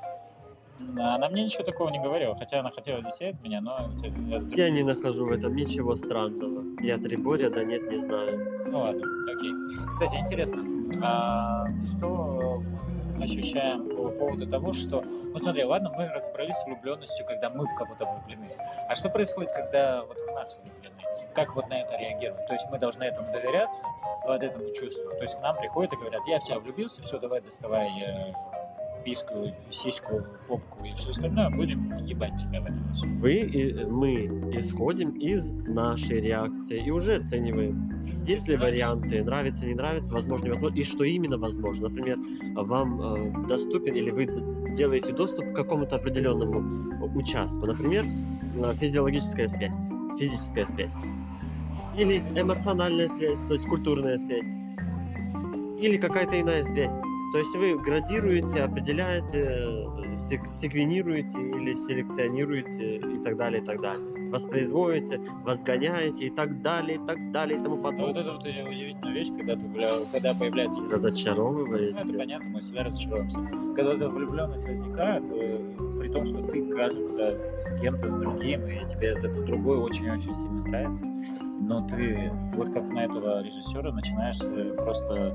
Она 0.97 1.29
мне 1.29 1.43
ничего 1.45 1.63
такого 1.63 1.89
не 1.89 1.99
говорила, 1.99 2.35
хотя 2.35 2.59
она 2.59 2.71
хотела 2.71 3.01
детей 3.01 3.31
от 3.31 3.41
меня, 3.41 3.61
но 3.61 3.77
это- 4.03 4.55
Я 4.55 4.69
не 4.69 4.83
нахожу 4.83 5.25
в 5.25 5.31
этом 5.31 5.55
ничего 5.55 5.95
странного. 5.95 6.63
Я 6.81 6.97
Триборя, 6.97 7.49
да 7.49 7.63
нет, 7.63 7.89
не 7.89 7.97
знаю. 7.97 8.63
Ну 8.67 8.79
ладно, 8.79 9.01
окей. 9.33 9.51
Кстати, 9.91 10.15
интересно, 10.17 10.63
а 11.03 11.65
что 11.81 12.61
мы 13.17 13.23
ощущаем 13.25 13.89
по 13.89 14.09
поводу 14.09 14.47
того, 14.47 14.71
что... 14.71 15.01
Ну 15.03 15.37
смотри, 15.39 15.63
ладно, 15.65 15.91
мы 15.95 16.07
разобрались 16.07 16.55
с 16.55 16.65
влюбленностью, 16.65 17.25
когда 17.25 17.49
мы 17.49 17.65
в 17.65 17.75
кого-то 17.75 18.05
влюблены. 18.05 18.49
А 18.87 18.95
что 18.95 19.09
происходит, 19.09 19.51
когда 19.51 20.03
вот 20.05 20.17
в 20.19 20.33
нас 20.33 20.57
влюблены? 20.63 20.95
Как 21.35 21.55
вот 21.55 21.69
на 21.69 21.77
это 21.79 21.97
реагировать? 21.97 22.45
То 22.47 22.53
есть 22.53 22.65
мы 22.71 22.79
должны 22.79 23.03
этому 23.03 23.27
доверяться, 23.31 23.85
вот 24.25 24.41
этому 24.41 24.65
чувству. 24.73 25.09
То 25.11 25.21
есть 25.21 25.35
к 25.35 25.41
нам 25.41 25.55
приходят 25.55 25.93
и 25.93 25.95
говорят, 25.97 26.21
я 26.27 26.39
в 26.39 26.43
тебя 26.43 26.59
влюбился, 26.59 27.01
все, 27.01 27.19
давай 27.19 27.41
доставай 27.41 27.87
э, 28.01 28.33
писку, 29.03 29.53
сиську, 29.69 30.23
попку 30.47 30.85
и 30.85 30.93
все 30.93 31.09
остальное, 31.09 31.49
будем 31.49 31.97
ебать 31.97 32.33
тебя 32.37 32.61
в 32.61 32.65
этом 32.65 32.93
всем. 32.93 33.19
Вы 33.19 33.33
и 33.33 33.85
мы 33.85 34.25
исходим 34.53 35.11
из 35.11 35.51
нашей 35.51 36.21
реакции 36.21 36.83
и 36.85 36.91
уже 36.91 37.15
оцениваем. 37.15 38.25
Есть 38.25 38.47
ли 38.47 38.57
варианты, 38.57 39.23
нравится, 39.23 39.65
не 39.65 39.73
нравится, 39.73 40.13
возможно, 40.13 40.45
невозможно, 40.45 40.77
и 40.77 40.83
что 40.83 41.03
именно 41.03 41.37
возможно. 41.37 41.89
Например, 41.89 42.17
вам 42.55 43.01
э, 43.01 43.47
доступен 43.47 43.93
или 43.93 44.11
вы 44.11 44.27
делаете 44.75 45.13
доступ 45.13 45.51
к 45.51 45.55
какому-то 45.55 45.95
определенному 45.95 47.07
участку. 47.15 47.65
Например, 47.65 48.05
э, 48.05 48.73
физиологическая 48.79 49.47
связь, 49.47 49.91
физическая 50.17 50.65
связь. 50.65 50.95
Или 51.97 52.23
эмоциональная 52.35 53.07
связь, 53.07 53.41
то 53.41 53.53
есть 53.53 53.65
культурная 53.67 54.17
связь. 54.17 54.57
Или 55.79 55.97
какая-то 55.97 56.39
иная 56.39 56.63
связь. 56.63 57.01
То 57.31 57.37
есть 57.37 57.55
вы 57.55 57.77
градируете, 57.77 58.63
определяете, 58.63 59.39
э, 59.41 60.17
сек- 60.17 60.45
секвенируете 60.47 61.39
или 61.39 61.73
селекционируете 61.73 62.97
и 62.97 63.17
так 63.23 63.37
далее, 63.37 63.61
и 63.61 63.65
так 63.65 63.79
далее. 63.81 64.29
Воспроизводите, 64.31 65.19
возгоняете 65.43 66.27
и 66.27 66.29
так 66.31 66.61
далее, 66.61 66.97
и 66.97 67.07
так 67.07 67.31
далее, 67.31 67.59
и 67.59 67.63
тому 67.63 67.75
Ну, 67.77 67.81
вот 67.81 67.91
подобное. 67.91 68.21
это 68.23 68.33
вот 68.33 68.45
удивительная 68.45 69.13
вещь, 69.13 69.27
когда, 69.35 69.55
ты, 69.55 69.67
бля, 69.67 69.89
когда 70.11 70.33
появляется... 70.33 70.81
Ну, 70.81 70.89
Разочаровываете. 70.89 71.95
это 71.99 72.17
понятно, 72.17 72.49
мы 72.49 72.59
всегда 72.61 72.83
разочаровываемся. 72.83 73.39
Когда 73.75 73.93
эта 73.93 74.09
влюбленность 74.09 74.67
возникает, 74.67 75.23
э, 75.31 75.75
при 75.99 76.09
том, 76.09 76.25
что 76.25 76.41
ты, 76.43 76.67
кажется, 76.71 77.37
с 77.61 77.75
кем-то 77.79 78.09
с 78.09 78.19
другим, 78.19 78.65
и 78.67 78.79
тебе 78.89 79.09
этот 79.09 79.45
другой 79.45 79.77
очень-очень 79.77 80.33
сильно 80.35 80.61
нравится, 80.63 81.05
но 81.59 81.79
ты, 81.87 82.31
вот 82.53 82.71
как 82.71 82.87
на 82.87 83.05
этого 83.05 83.41
режиссера, 83.43 83.91
начинаешь 83.91 84.39
э, 84.41 84.75
просто 84.75 85.33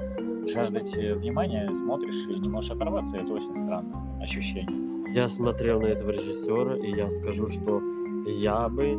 жаждать 0.48 0.96
э, 0.96 1.14
внимания, 1.14 1.68
смотришь 1.68 2.26
и 2.28 2.38
не 2.38 2.48
можешь 2.48 2.70
оторваться. 2.70 3.16
Это 3.16 3.32
очень 3.32 3.54
странное 3.54 4.22
ощущение. 4.22 5.12
Я 5.14 5.28
смотрел 5.28 5.80
на 5.80 5.87
этого 5.87 6.10
режиссера, 6.10 6.76
и 6.76 6.92
я 6.92 7.08
скажу, 7.10 7.48
что 7.48 7.80
я 8.26 8.68
бы 8.68 8.98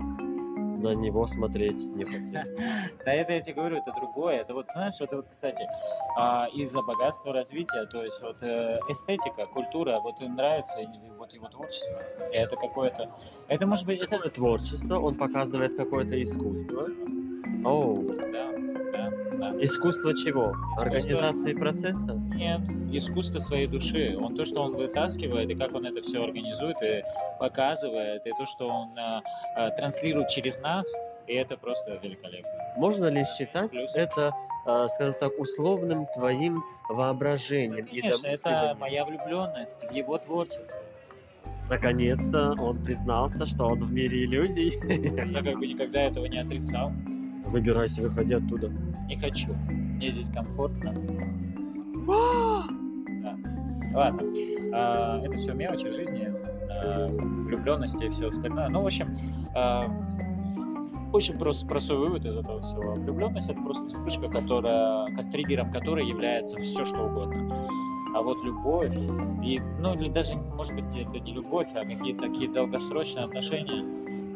на 0.86 0.94
него 0.94 1.26
смотреть 1.28 1.84
не 1.86 2.06
хотел. 2.06 2.44
Да 3.06 3.14
это 3.14 3.34
я 3.34 3.42
тебе 3.42 3.56
говорю, 3.56 3.78
это 3.78 3.92
другое. 3.92 4.38
Это 4.38 4.54
вот, 4.54 4.70
знаешь, 4.70 4.94
это 5.00 5.18
вот, 5.18 5.28
кстати, 5.30 5.68
а, 6.18 6.48
из-за 6.54 6.82
богатства 6.82 7.34
развития, 7.34 7.86
то 7.86 8.04
есть 8.04 8.22
вот 8.22 8.42
э, 8.44 8.80
эстетика, 8.90 9.46
культура, 9.48 10.00
вот 10.00 10.20
нравится 10.22 10.80
вот 11.26 11.34
его 11.34 11.48
творчество. 11.48 12.02
И 12.32 12.36
это 12.36 12.56
какое-то... 12.56 13.10
Это 13.48 13.66
может 13.68 13.86
быть... 13.86 14.00
Это... 14.00 14.16
Это 14.18 14.30
творчество, 14.34 15.00
он 15.00 15.16
показывает 15.16 15.76
какое-то 15.76 16.22
искусство. 16.22 16.88
Оу, 17.66 18.12
Да, 18.14 18.52
да, 18.94 19.12
да. 19.38 19.64
искусство 19.64 20.14
чего? 20.14 20.52
Искусство- 20.52 20.82
Организации 20.86 21.54
процесса? 21.54 22.14
Нет, 22.36 22.62
искусство 22.92 23.40
своей 23.40 23.68
души. 23.68 24.16
Он 24.20 24.36
то, 24.36 24.46
что 24.46 24.62
он 24.62 24.76
вытаскивает, 24.76 25.50
и 25.50 25.56
как 25.56 25.74
он 25.74 25.86
это 25.88 26.02
все 26.02 26.24
организует 26.24 26.78
и 26.84 27.04
показывает, 27.40 28.26
и 28.28 28.32
то, 28.32 28.46
что 28.46 28.68
он 28.68 28.98
а, 28.98 29.22
а, 29.56 29.72
транслирует 29.72 30.30
через 30.30 30.60
нас, 30.60 30.88
и 31.28 31.34
это 31.34 31.58
просто 31.58 32.00
великолепно. 32.04 32.52
Можно 32.78 33.06
ли 33.08 33.26
считать 33.26 33.72
Плюс. 33.72 33.96
это, 33.96 34.32
э, 34.68 34.88
скажем 34.94 35.16
так, 35.20 35.32
условным 35.40 36.06
твоим 36.14 36.64
воображением 36.88 37.86
и 37.86 38.02
Конечно, 38.02 38.28
это 38.28 38.44
домысливанием? 38.44 38.78
моя 38.78 39.06
влюбленность 39.06 39.84
в 39.90 39.92
его 39.92 40.20
творчество. 40.20 40.78
Наконец-то 41.70 42.54
он 42.60 42.78
признался, 42.84 43.46
что 43.46 43.66
он 43.66 43.80
в 43.80 43.92
мире 43.92 44.26
иллюзий. 44.26 44.74
Я 45.34 45.44
как 45.44 45.58
бы 45.58 45.68
никогда 45.68 46.04
этого 46.04 46.26
не 46.26 46.38
отрицал. 46.38 46.92
Выбирайся, 47.46 48.02
выходи 48.02 48.34
оттуда. 48.34 48.72
Не 49.08 49.18
хочу. 49.18 49.54
Мне 49.54 50.12
здесь 50.12 50.30
комфортно. 50.30 50.94
Да. 52.08 52.66
Ладно. 53.94 54.22
А, 54.74 55.22
это 55.24 55.38
все 55.38 55.54
мелочи 55.54 55.90
жизни, 55.90 56.32
а, 56.70 57.08
влюбленности 57.08 58.06
и 58.06 58.10
все 58.10 58.28
остальное. 58.28 58.68
Ну, 58.70 58.82
в 58.82 58.86
общем, 58.86 59.16
а, 59.56 59.88
очень 61.14 61.38
просто 61.38 61.66
простой 61.66 61.98
вывод 61.98 62.26
из 62.26 62.36
этого 62.36 62.60
всего. 62.62 62.94
Влюбленность 62.94 63.50
это 63.50 63.62
просто 63.62 63.88
вспышка, 63.88 64.28
которая, 64.28 65.14
как 65.16 65.32
триггером 65.32 65.72
которой 65.72 66.06
является 66.06 66.58
все, 66.58 66.84
что 66.84 67.06
угодно. 67.06 67.70
А 68.16 68.22
вот 68.22 68.42
любовь, 68.46 68.96
и, 69.44 69.60
ну 69.82 69.94
или 69.94 70.08
даже, 70.08 70.38
может 70.38 70.74
быть, 70.74 70.86
это 70.96 71.20
не 71.20 71.34
любовь, 71.34 71.68
а 71.76 71.84
какие-то 71.84 72.30
такие 72.30 72.50
долгосрочные 72.50 73.26
отношения. 73.26 73.84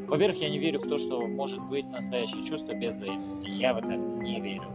Во-первых, 0.05 0.41
я 0.41 0.49
не 0.49 0.59
верю 0.59 0.79
в 0.79 0.83
то, 0.89 0.97
что 0.97 1.25
может 1.25 1.65
быть 1.69 1.89
настоящее 1.89 2.43
чувство 2.43 2.73
без 2.73 2.95
взаимности. 2.95 3.47
Я 3.47 3.73
в 3.73 3.77
это 3.77 3.95
не 3.95 4.41
верю. 4.41 4.67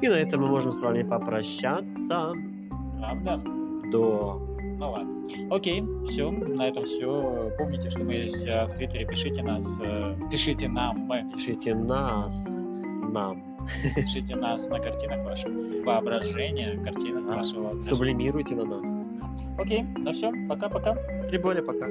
И 0.00 0.08
на 0.08 0.14
этом 0.14 0.42
мы 0.42 0.46
можем 0.46 0.70
с 0.70 0.80
вами 0.82 1.02
попрощаться 1.02 2.32
Правда? 3.00 3.42
до... 3.90 4.40
Ну 4.78 4.90
ладно. 4.92 5.26
Окей, 5.50 5.82
все, 6.04 6.30
на 6.30 6.68
этом 6.68 6.84
все. 6.84 7.50
Помните, 7.58 7.90
что 7.90 8.04
мы 8.04 8.14
есть 8.14 8.46
э, 8.46 8.66
в 8.66 8.74
Твиттере, 8.74 9.04
пишите 9.04 9.42
нас, 9.42 9.80
э, 9.82 10.16
пишите 10.30 10.68
нам, 10.68 11.10
Пишите 11.32 11.74
нас, 11.74 12.64
нам. 13.12 13.51
Пишите 13.94 14.36
нас 14.36 14.68
на 14.68 14.78
картинах 14.78 15.24
вашего 15.24 15.84
воображения, 15.84 16.80
картинах 16.82 17.24
А, 17.28 17.36
вашего. 17.36 17.80
Сублимируйте 17.80 18.54
на 18.54 18.64
нас. 18.64 19.02
Окей, 19.58 19.84
ну 19.98 20.12
все, 20.12 20.32
пока-пока. 20.48 20.96
И 21.30 21.38
более 21.38 21.62
пока. 21.62 21.86